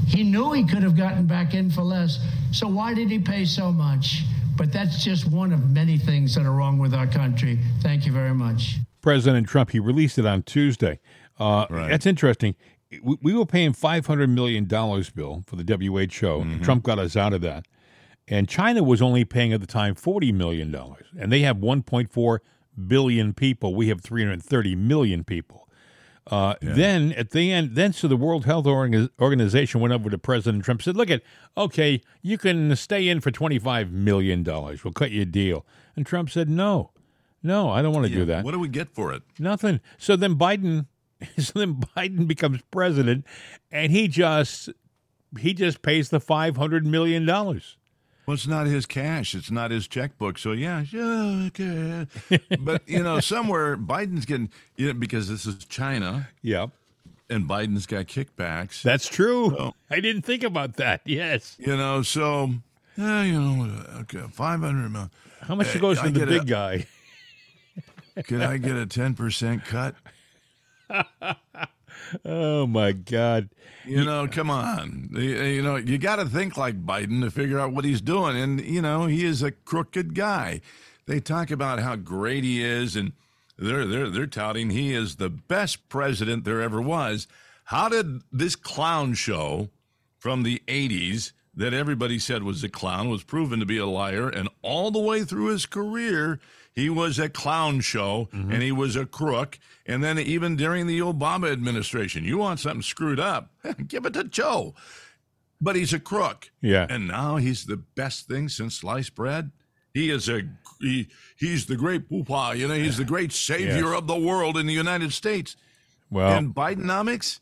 [0.08, 2.20] He knew he could have gotten back in for less.
[2.52, 4.24] So why did he pay so much?
[4.56, 7.60] But that's just one of many things that are wrong with our country.
[7.82, 8.78] Thank you very much.
[9.02, 11.00] President Trump, he released it on Tuesday.
[11.38, 11.90] Uh, Right.
[11.90, 12.56] That's interesting.
[13.04, 16.42] We, we were paying $500 million, Bill, for the WHO.
[16.42, 17.66] and Trump got us out of that.
[18.28, 20.74] And China was only paying at the time $40 million.
[21.20, 22.40] And they have 1.4
[22.88, 23.76] billion people.
[23.76, 25.68] We have 330 million people.
[26.28, 30.64] Uh, Then at the end, then so the World Health Organization went over to President
[30.64, 31.22] Trump, said, "Look at,
[31.56, 34.84] okay, you can stay in for twenty five million dollars.
[34.84, 36.90] We'll cut you a deal." And Trump said, "No,
[37.44, 38.44] no, I don't want to do that.
[38.44, 39.22] What do we get for it?
[39.38, 40.88] Nothing." So then Biden,
[41.38, 43.24] so then Biden becomes president,
[43.72, 44.70] and he just
[45.40, 47.78] he just pays the five hundred million dollars.
[48.26, 49.36] Well, it's not his cash.
[49.36, 50.38] It's not his checkbook.
[50.38, 52.08] So yeah, yeah, okay.
[52.60, 56.72] but you know, somewhere Biden's getting you know because this is China Yep,
[57.30, 58.82] and Biden's got kickbacks.
[58.82, 59.56] that's true.
[59.58, 59.74] Oh.
[59.92, 61.02] I didn't think about that.
[61.06, 61.56] Yes.
[61.60, 62.50] you know, so
[62.98, 65.12] yeah, you know, okay, five hundred million.
[65.42, 66.88] How much Hey, goes to the big a- guy?
[68.24, 69.94] Could I get a ten percent cut?
[72.24, 73.50] Oh my God.
[73.86, 75.10] You know, come on.
[75.12, 78.02] You uh, you know, you got to think like Biden to figure out what he's
[78.02, 78.38] doing.
[78.38, 80.62] And, you know, he is a crooked guy.
[81.06, 83.14] They talk about how great he is, and
[83.58, 87.28] they're, they're, they're touting he is the best president there ever was.
[87.66, 89.70] How did this clown show
[90.18, 94.30] from the 80s that everybody said was a clown was proven to be a liar?
[94.30, 96.40] And all the way through his career,
[96.76, 98.52] he was a clown show mm-hmm.
[98.52, 99.58] and he was a crook.
[99.86, 103.50] And then even during the Obama administration, you want something screwed up,
[103.88, 104.76] give it to Joe.
[105.62, 106.52] But he's a crook.
[106.62, 106.86] Yeah.
[106.90, 109.52] And now he's the best thing since sliced bread.
[109.94, 110.42] He is a
[110.82, 111.08] he,
[111.38, 113.98] he's the great poopah, you know, he's the great savior Yes.
[114.00, 115.56] of the world in the United States.
[116.12, 117.40] Well, and Bidenomics,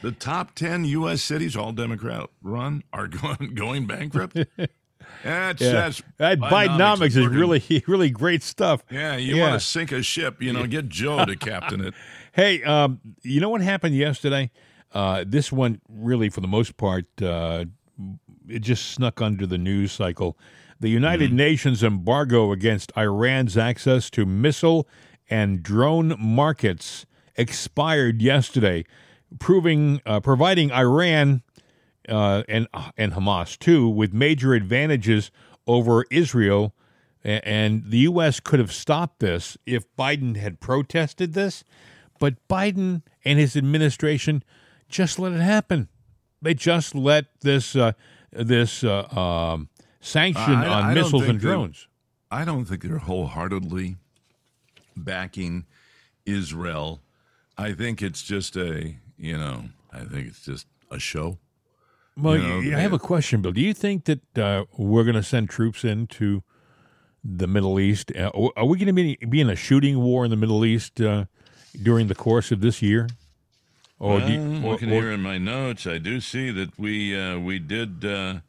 [0.00, 1.20] The top 10 U.S.
[1.22, 4.38] cities, all Democrat run, are going, going bankrupt.
[5.24, 5.72] That's, Yeah.
[5.72, 7.38] that's that Bidenomics is working.
[7.38, 8.82] really really great stuff.
[8.90, 9.48] Yeah, you Yeah.
[9.50, 11.94] want to sink a ship, you know, get Joe to captain it.
[12.32, 14.52] Hey, um, you know what happened yesterday?
[14.92, 17.64] Uh, this one really, for the most part, uh,
[18.48, 20.38] it just snuck under the news cycle.
[20.78, 24.86] The United Nations embargo against Iran's access to missile
[25.28, 27.04] and drone markets
[27.34, 28.84] expired yesterday,
[29.40, 31.42] proving uh, providing Iran
[32.08, 35.30] uh, and and Hamas too with major advantages
[35.66, 36.74] over Israel.
[37.22, 38.40] And the U.S.
[38.40, 41.64] could have stopped this if Biden had protested this,
[42.18, 44.42] but Biden and his administration
[44.88, 45.88] just let it happen.
[46.40, 47.92] They just let this uh,
[48.32, 49.68] this uh, um,
[50.00, 51.88] sanction I- on I missiles and drones.
[52.30, 53.96] I don't think they're wholeheartedly
[54.96, 55.66] backing
[56.24, 57.02] Israel.
[57.58, 61.38] I think it's just a, you know, I think it's just a show.
[62.16, 63.52] Well, you know, y- I have they- a question, Bill.
[63.52, 66.42] Do you think that uh, we're going to send troops into
[67.24, 68.12] the Middle East?
[68.16, 71.00] Uh, are we going to be, be in a shooting war in the Middle East
[71.00, 71.26] uh,
[71.82, 73.08] during the course of this year?
[73.98, 76.78] Or do you- Well, or- looking or- here in my notes, I do see that
[76.78, 78.40] we uh, we did uh,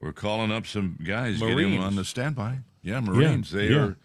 [0.00, 1.84] we're calling up some guys getting them Marines.
[1.84, 2.58] on the standby.
[2.82, 3.50] Yeah, Marines.
[3.52, 3.78] they yeah.
[3.78, 3.96] are.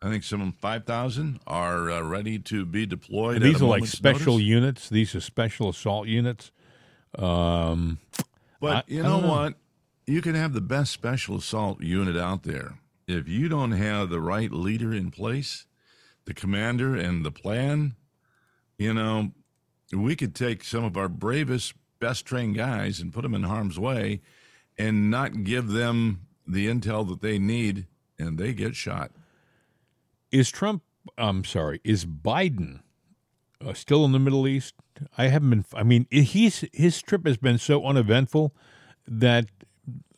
[0.00, 3.36] I think some five thousand are uh, ready to be deployed.
[3.36, 4.46] at these a are like special notice.
[4.46, 4.88] units.
[4.88, 6.50] These are special assault units.
[7.18, 7.98] Um,
[8.60, 9.28] But I- you know, know.
[9.28, 9.54] what?
[10.06, 12.78] You can have the best special assault unit out there.
[13.06, 15.66] If you don't have the right leader in place,
[16.24, 17.94] the commander and the plan,
[18.78, 19.32] you know,
[19.92, 23.78] we could take some of our bravest, best trained guys and put them in harm's
[23.78, 24.20] way
[24.78, 27.86] and not give them the intel that they need
[28.18, 29.10] and they get shot.
[30.30, 30.82] is Trump?
[31.16, 31.80] I'm sorry.
[31.84, 32.80] Is Biden
[33.64, 34.74] uh, still in the Middle East?
[35.16, 35.64] I haven't been.
[35.74, 38.54] I mean, he's his trip has been so uneventful
[39.06, 39.46] that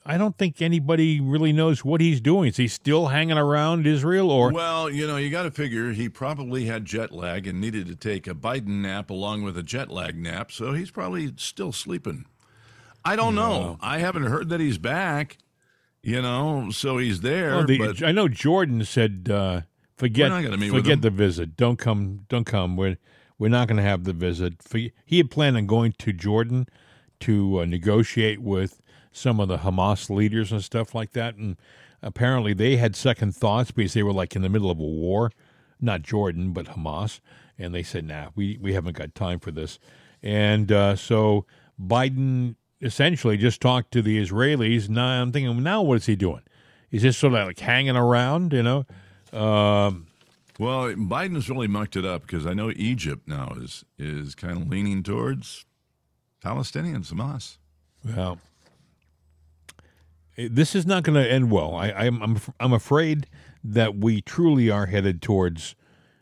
[0.06, 2.48] I don't think anybody really knows what he's doing.
[2.48, 6.08] Is he still hanging around Israel, or Well, you know, you got to figure he
[6.08, 9.90] probably had jet lag and needed to take a Biden nap along with a jet
[9.90, 12.24] lag nap, so he's probably still sleeping.
[13.04, 13.78] I don't know.
[13.80, 15.38] I haven't heard that he's back.
[16.02, 17.50] You know, so he's there.
[17.56, 19.62] Well, the- but I know Jordan said, uh,
[19.98, 21.56] "Forget, We're not gonna meet with forget the visit.
[21.58, 22.76] Don't come, don't come.
[22.78, 22.96] We're
[23.40, 24.62] we're not going to have the visit."
[25.04, 26.68] He had planned on going to Jordan
[27.20, 28.80] to uh, negotiate with
[29.10, 31.56] some of the Hamas leaders and stuff like that, and
[32.02, 35.32] apparently they had second thoughts because they were like in the middle of a war,
[35.80, 37.18] not Jordan but Hamas,
[37.58, 39.80] and they said, "Nah, we we haven't got time for this,"
[40.22, 41.46] and uh, so
[41.80, 44.88] Biden essentially just talked to the Israelis.
[44.88, 46.42] Now I'm thinking, now what is he doing?
[46.90, 48.86] He's just sort of like hanging around, you know.
[49.32, 50.06] Um,
[50.60, 54.68] well, Biden's really mucked it up because I know Egypt now is is kind of
[54.68, 55.64] leaning towards
[56.44, 57.56] Palestinians, Hamas.
[58.04, 58.38] well,
[60.36, 61.74] eh, this is not going to end well.
[61.74, 63.26] I, I'm, I'm I'm afraid
[63.64, 65.74] that we truly are headed towards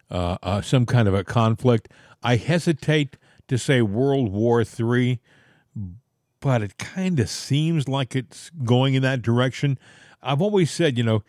[0.09, 1.89] uh, uh, some kind of a conflict.
[2.23, 3.17] I hesitate
[3.49, 5.19] to say World War Three,
[6.39, 9.81] but it kind of seems like it's going in that direction.
[10.23, 11.25] I've always said, you know,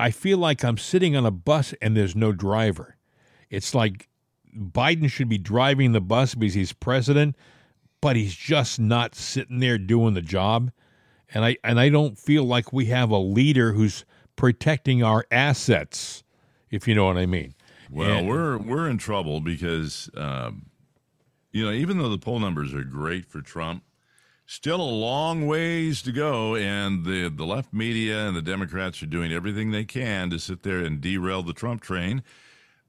[0.00, 2.96] I feel like I'm sitting on a bus and there's no driver.
[3.50, 4.08] It's like
[4.56, 7.36] Biden should be driving the bus because he's president,
[8.00, 10.72] but he's just not sitting there doing the job.
[11.32, 14.04] And I and I don't feel like we have a leader who's
[14.36, 16.24] protecting our assets,
[16.70, 17.54] if you know what I mean.
[17.90, 20.66] Well, And- we're we're in trouble because um,
[21.52, 23.84] you know even though the poll numbers are great for Trump,
[24.50, 29.06] still a long ways to go, and the the left media and the Democrats are
[29.06, 32.22] doing everything they can to sit there and derail the Trump train.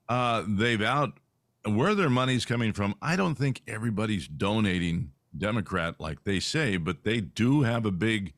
[0.10, 1.20] Uh, they've out
[1.66, 2.96] where their money's coming from.
[3.02, 8.34] I don't think everybody's donating Democrat like they say, but they do have a big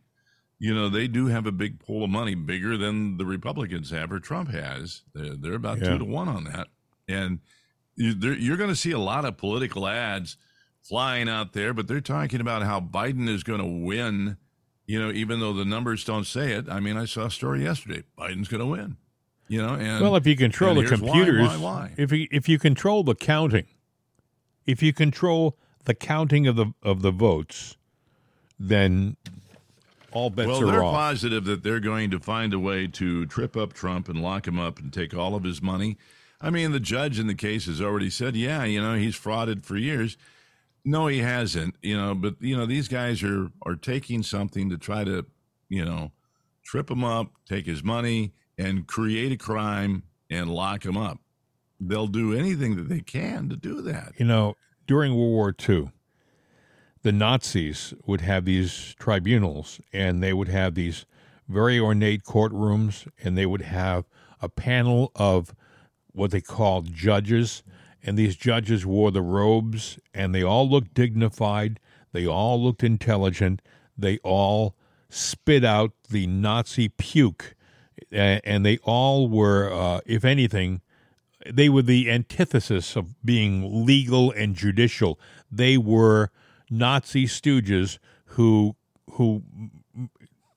[0.60, 4.12] you know, they do have a big pool of money, bigger than the Republicans have
[4.14, 5.02] or Trump has.
[5.14, 5.90] They're, they're about Yeah.
[5.90, 6.68] two to one on that.
[7.10, 7.40] And
[7.98, 10.38] you, there- you're going to see a lot of political ads
[10.84, 14.38] flying out there, but they're talking about how Biden is going to win,
[14.86, 16.70] you know, even though the numbers don't say it.
[16.70, 18.98] I mean, I saw a story yesterday Biden's going to win,
[19.48, 21.92] you know, and Well, if you control the here's why, computers, why, why?
[21.98, 23.66] if you if you control the counting,
[24.66, 27.78] if you control the counting of the of the votes,
[28.60, 29.16] then
[30.12, 30.94] all bets Well, are they're off.
[30.94, 34.60] positive that they're going to find a way to trip up Trump and lock him
[34.60, 35.98] up and take all of his money.
[36.40, 39.64] I mean, the judge in the case has already said, yeah, you know, he's frauded
[39.64, 40.18] for years.
[40.86, 44.78] No, he hasn't, you know, but, you know, these guys are, are taking something to
[44.78, 45.26] try to,
[45.70, 46.12] you know,
[46.64, 51.20] trip him up, take his money, and create a crime and lock him up.
[51.80, 54.14] They'll do anything that they can to do that.
[54.18, 54.56] You know,
[54.88, 55.92] during World War II,
[57.02, 61.06] the Nazis would have these tribunals and they would have these
[61.48, 64.06] very ornate courtrooms and they would have
[64.42, 65.54] a panel of
[66.14, 67.64] what they called judges.
[68.04, 71.80] And these judges wore the robes and they all looked dignified.
[72.12, 73.62] They all looked intelligent.
[73.98, 74.76] They all
[75.10, 77.56] spit out the Nazi puke.
[78.12, 80.82] And they all were, uh, if anything,
[81.50, 85.20] they were the antithesis of being legal and judicial.
[85.52, 86.30] They were
[86.70, 88.76] Nazi stooges who
[89.14, 89.44] who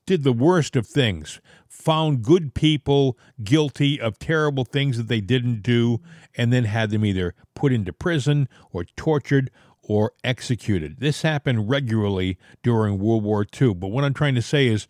[0.05, 1.41] did the worst of things,
[1.87, 6.01] found good people guilty of terrible things that they didn't do,
[6.35, 9.49] and then had them either put into prison or tortured
[9.81, 10.99] or executed.
[10.99, 13.73] This happened regularly during World War II.
[13.75, 14.85] But what I'm trying to say is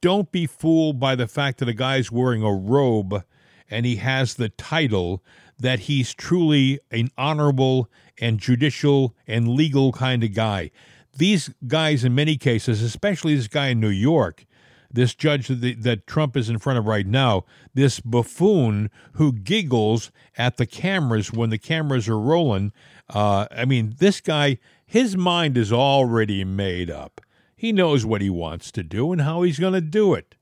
[0.00, 3.22] don't be fooled by the fact that a guy's wearing a robe
[3.68, 5.22] and he has the title
[5.58, 10.70] that he's truly an honorable and judicial and legal kind of guy.
[11.14, 14.46] These guys, in many cases, especially this guy in New York,
[14.92, 20.10] this judge that, that Trump is in front of right now, this buffoon who giggles
[20.36, 22.72] at the cameras when the cameras are rolling.
[23.08, 27.20] Uh, I mean, this guy, his mind is already made up.
[27.56, 30.34] He knows what he wants to do and how he's going to do it.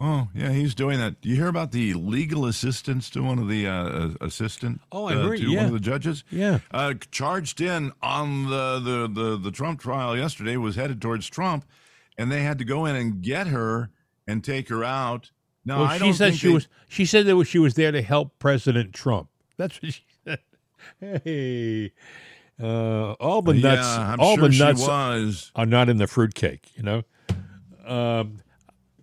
[0.00, 1.16] Oh yeah, he's doing that.
[1.22, 4.80] You hear about the legal assistance to one of the uh, assistant?
[4.90, 5.38] Oh, I uh, heard.
[5.38, 5.58] To yeah.
[5.58, 6.24] one of the judges.
[6.30, 6.60] Yeah.
[6.70, 11.64] Uh, charged in on the, the the the Trump trial yesterday was headed towards Trump,
[12.18, 13.90] and they had to go in and get her
[14.26, 15.30] and take her out.
[15.64, 16.68] Now well, I she don't said she they- was.
[16.88, 19.28] She said that she was there to help President Trump.
[19.56, 20.38] That's what she said.
[21.00, 21.92] Hey,
[22.62, 25.52] uh, all the nuts, Yeah, I'm all sure the nuts she was.
[25.56, 26.68] are not in the fruitcake.
[26.76, 27.02] You know.
[27.84, 28.38] Um.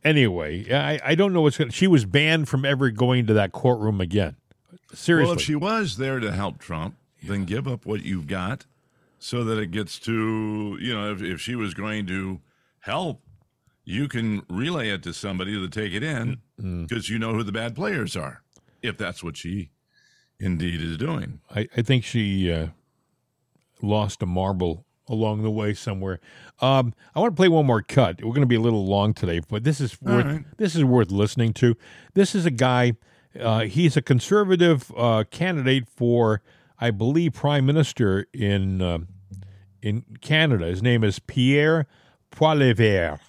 [0.03, 1.69] Anyway, I, I don't know what's going.
[1.69, 4.35] to She was banned from ever going to that courtroom again.
[4.93, 5.29] Seriously.
[5.29, 8.65] Well, if she was there to help Trump, then give up what you've got
[9.17, 12.41] so that it gets to, you know, if, if she was going to
[12.83, 13.21] help,
[13.85, 16.83] you can relay it to somebody to take it in Mm-hmm.
[16.83, 18.43] because you know who the bad players are,
[18.81, 19.71] if that's what she
[20.39, 21.39] indeed is doing.
[21.53, 22.67] I, I think she uh,
[23.81, 26.19] lost a marble along the way somewhere.
[26.61, 28.21] Um, I want to play one more cut.
[28.23, 30.45] We're going to be a little long today, but this is worth right.
[30.57, 31.75] this is worth listening to.
[32.13, 32.93] This is a guy.
[33.37, 36.41] Uh, he's a conservative uh, candidate for,
[36.79, 38.99] I believe, prime minister in uh,
[39.81, 40.67] in Canada.
[40.67, 41.87] His name is Pierre
[42.35, 43.19] Poilievre.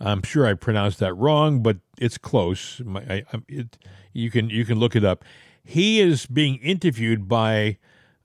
[0.00, 2.80] I'm sure I pronounced that wrong, but it's close.
[2.84, 3.78] My, I, it,
[4.12, 5.24] you can you can look it up.
[5.64, 7.78] He is being interviewed by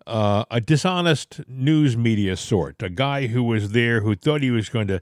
[0.06, 4.70] uh, a dishonest news media sort, a guy who was there who thought he was
[4.70, 5.02] going to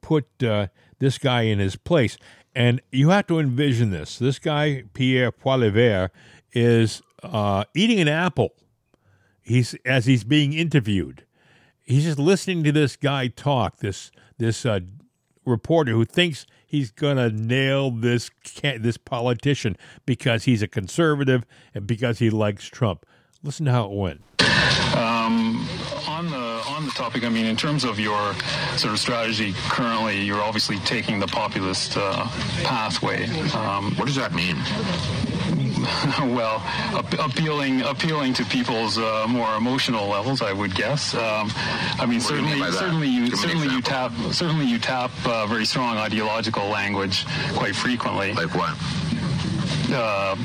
[0.00, 0.68] put uh,
[0.98, 2.16] this guy in his place.
[2.54, 4.18] And you have to envision this.
[4.18, 6.10] This guy, Pierre Poilievre,
[6.52, 8.54] is uh, eating an apple.
[9.40, 11.24] He's as he's being interviewed.
[11.82, 13.78] He's just listening to this guy talk.
[13.78, 14.10] This
[14.40, 14.80] this uh,
[15.44, 18.30] reporter who thinks he's gonna nail this
[18.62, 19.76] this politician
[20.06, 23.06] because he's a conservative and because he likes Trump.
[23.42, 24.22] Listen to how it went.
[24.96, 25.68] Um,
[26.08, 28.34] on the on the topic, I mean, in terms of your
[28.76, 32.26] sort of strategy currently, you're obviously taking the populist uh,
[32.64, 33.26] pathway.
[33.54, 34.56] Um, What does that mean?
[36.20, 36.62] well,
[36.94, 41.14] ap- appealing appealing to people's uh, more emotional levels, I would guess.
[41.14, 41.50] Um,
[41.98, 44.78] I mean, What do you mean certainly, certainly you Give certainly you tap certainly you
[44.78, 48.32] tap uh, very strong ideological language quite frequently.
[48.32, 48.76] Like what?
[49.92, 50.36] Uh,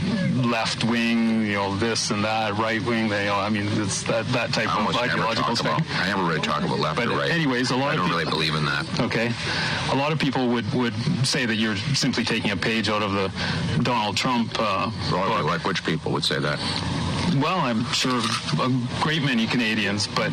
[0.43, 3.03] left wing, you know, this and that, right wing.
[3.05, 5.81] You know, I mean, it's that that type I of ideological talk about.
[6.01, 7.31] I never really talk about left But or right.
[7.31, 8.85] anyways, a lot I don't really believe in that.
[8.99, 9.31] Okay,
[9.91, 13.11] a lot of people would would say that you're simply taking a page out of
[13.13, 13.31] the
[13.83, 16.59] Donald Trump uh, Well, like which people would say that?
[17.41, 18.21] Well, I'm sure
[18.61, 18.71] a
[19.01, 20.31] great many Canadians, but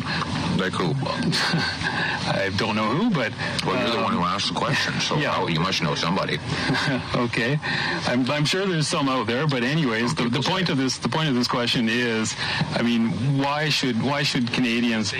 [0.57, 0.93] Like who?
[2.25, 3.09] I don't know who.
[3.09, 3.33] But
[3.65, 5.45] Well, you're the um, one who asked the question, so yeah.
[5.47, 6.39] you must know somebody.
[7.15, 7.59] okay,
[8.07, 11.09] I'm, I'm sure there's some out there, but anyways, the, the point of this the
[11.09, 12.35] point of this question is,
[12.73, 15.13] I mean, why should why should Canadians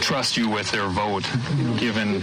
[0.00, 1.24] trust you with their vote,
[1.78, 2.22] given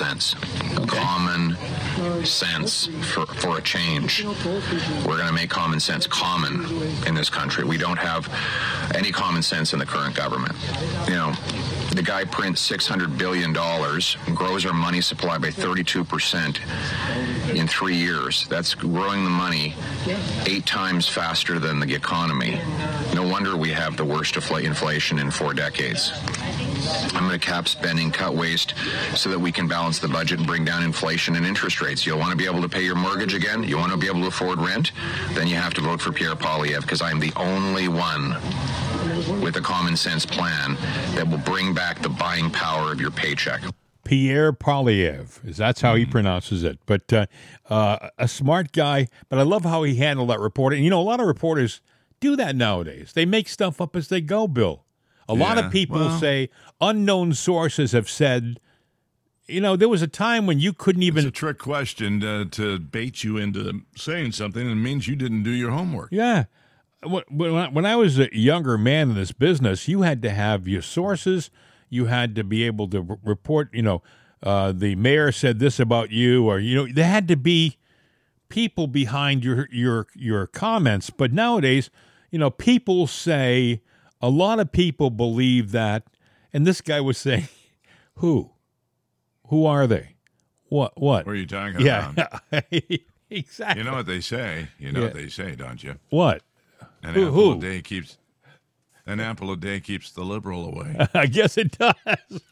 [0.00, 0.34] sense.
[0.86, 1.56] Common
[2.24, 4.24] sense for, for a change.
[4.24, 6.64] We're going to make common sense common
[7.06, 7.64] in this country.
[7.64, 8.26] We don't have
[8.94, 10.56] any common sense in the current government.
[11.06, 11.32] You know,
[11.92, 13.52] the guy prints $600 billion,
[14.34, 18.46] grows our money supply by 32% in three years.
[18.48, 19.74] That's growing the money
[20.46, 22.58] eight times faster than the economy.
[23.14, 26.10] No wonder we have the worst inflation in four decades.
[27.14, 28.74] I'm going to cap spending, cut waste,
[29.14, 32.06] so that we can balance the budget and bring down inflation and interest rates.
[32.06, 33.62] You'll want to be able to pay your mortgage again?
[33.62, 34.92] You want to be able to afford rent?
[35.32, 38.36] Then you have to vote for Pierre Poilievre because I'm the only one
[39.42, 40.76] with a common sense plan
[41.14, 43.62] that will bring back the buying power of your paycheck.
[44.04, 46.78] Pierre Poilievre, is that's how he pronounces it.
[46.86, 47.26] But uh,
[47.68, 49.08] uh, a smart guy.
[49.28, 50.82] But I love how he handled that reporting.
[50.82, 51.80] You know, a lot of reporters
[52.18, 53.12] do that nowadays.
[53.14, 54.48] They make stuff up as they go.
[54.48, 54.84] Bill.
[55.30, 56.48] A lot of people well- say
[56.80, 58.58] unknown sources have said.
[59.46, 61.24] You know, there was a time when you couldn't even.
[61.26, 65.16] It's a trick question to, to bait you into saying something and it means you
[65.16, 66.10] didn't do your homework.
[66.12, 66.44] Yeah.
[67.02, 70.30] When when I- when I was a younger man in this business, you had to
[70.30, 71.50] have your sources.
[71.88, 74.02] You had to be able to r- report, you know,
[74.42, 77.76] uh, the mayor said this about you, or, you know, there had to be
[78.48, 81.10] people behind your, your, your comments.
[81.10, 81.90] But nowadays,
[82.30, 83.80] you know, people say,
[84.20, 86.04] a lot of people believe that,
[86.52, 87.48] and this guy was saying,
[88.16, 88.50] who?
[89.48, 90.14] Who are they?
[90.68, 91.00] What?
[91.00, 91.26] What?
[91.26, 92.12] What are you talking yeah.
[92.12, 92.64] about?
[93.30, 93.82] exactly.
[93.82, 94.68] You know what they say.
[94.78, 95.06] You know Yeah.
[95.06, 95.96] what they say, don't you?
[96.10, 96.42] what?
[97.02, 97.52] An Who- apple who?
[97.58, 98.18] a day keeps
[99.10, 100.94] an apple a day keeps the liberal away.
[101.14, 101.94] I guess it does.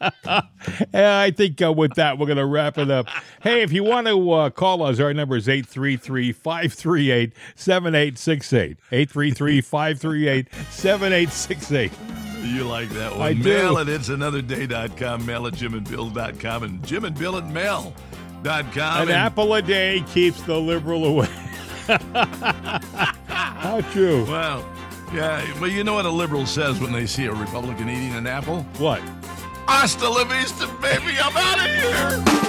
[0.93, 3.07] I think uh, with that, we're going to wrap it up.
[3.41, 8.77] Hey, if you want to uh, call us, our number is 833 538 7868.
[8.91, 11.91] 833 538 7868.
[12.41, 13.21] You like that one?
[13.21, 13.43] I do.
[13.43, 19.01] Mail at it's another day.com, mail at jimandbill.com, and Jim and Bill at mail.com.
[19.07, 21.29] An apple a day keeps the liberal away.
[23.27, 24.25] How true.
[24.25, 24.65] Well,
[25.13, 28.27] yeah, but you know what a liberal says when they see a Republican eating an
[28.27, 28.63] apple?
[28.77, 29.01] What?
[29.67, 31.17] Hasta la vista, baby.
[31.21, 32.39] I'm out of here.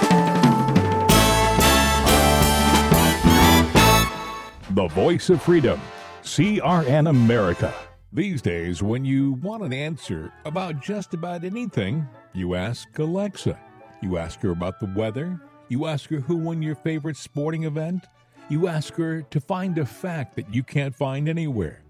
[4.71, 5.79] The voice of freedom.
[6.23, 7.73] CRN America.
[8.13, 13.59] These days, when you want an answer about just about anything, you ask Alexa.
[14.01, 15.39] You ask her about the weather.
[15.69, 18.07] You ask her who won your favorite sporting event.
[18.49, 21.80] You ask her to find a fact that you can't find anywhere.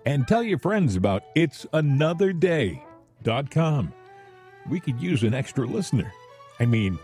[0.07, 3.93] And tell your friends about it'sanotherday.com.
[4.69, 6.13] We could use an extra listener.
[6.61, 6.97] I mean,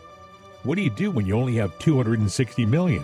[0.64, 3.04] what do you do when you only have 260 million?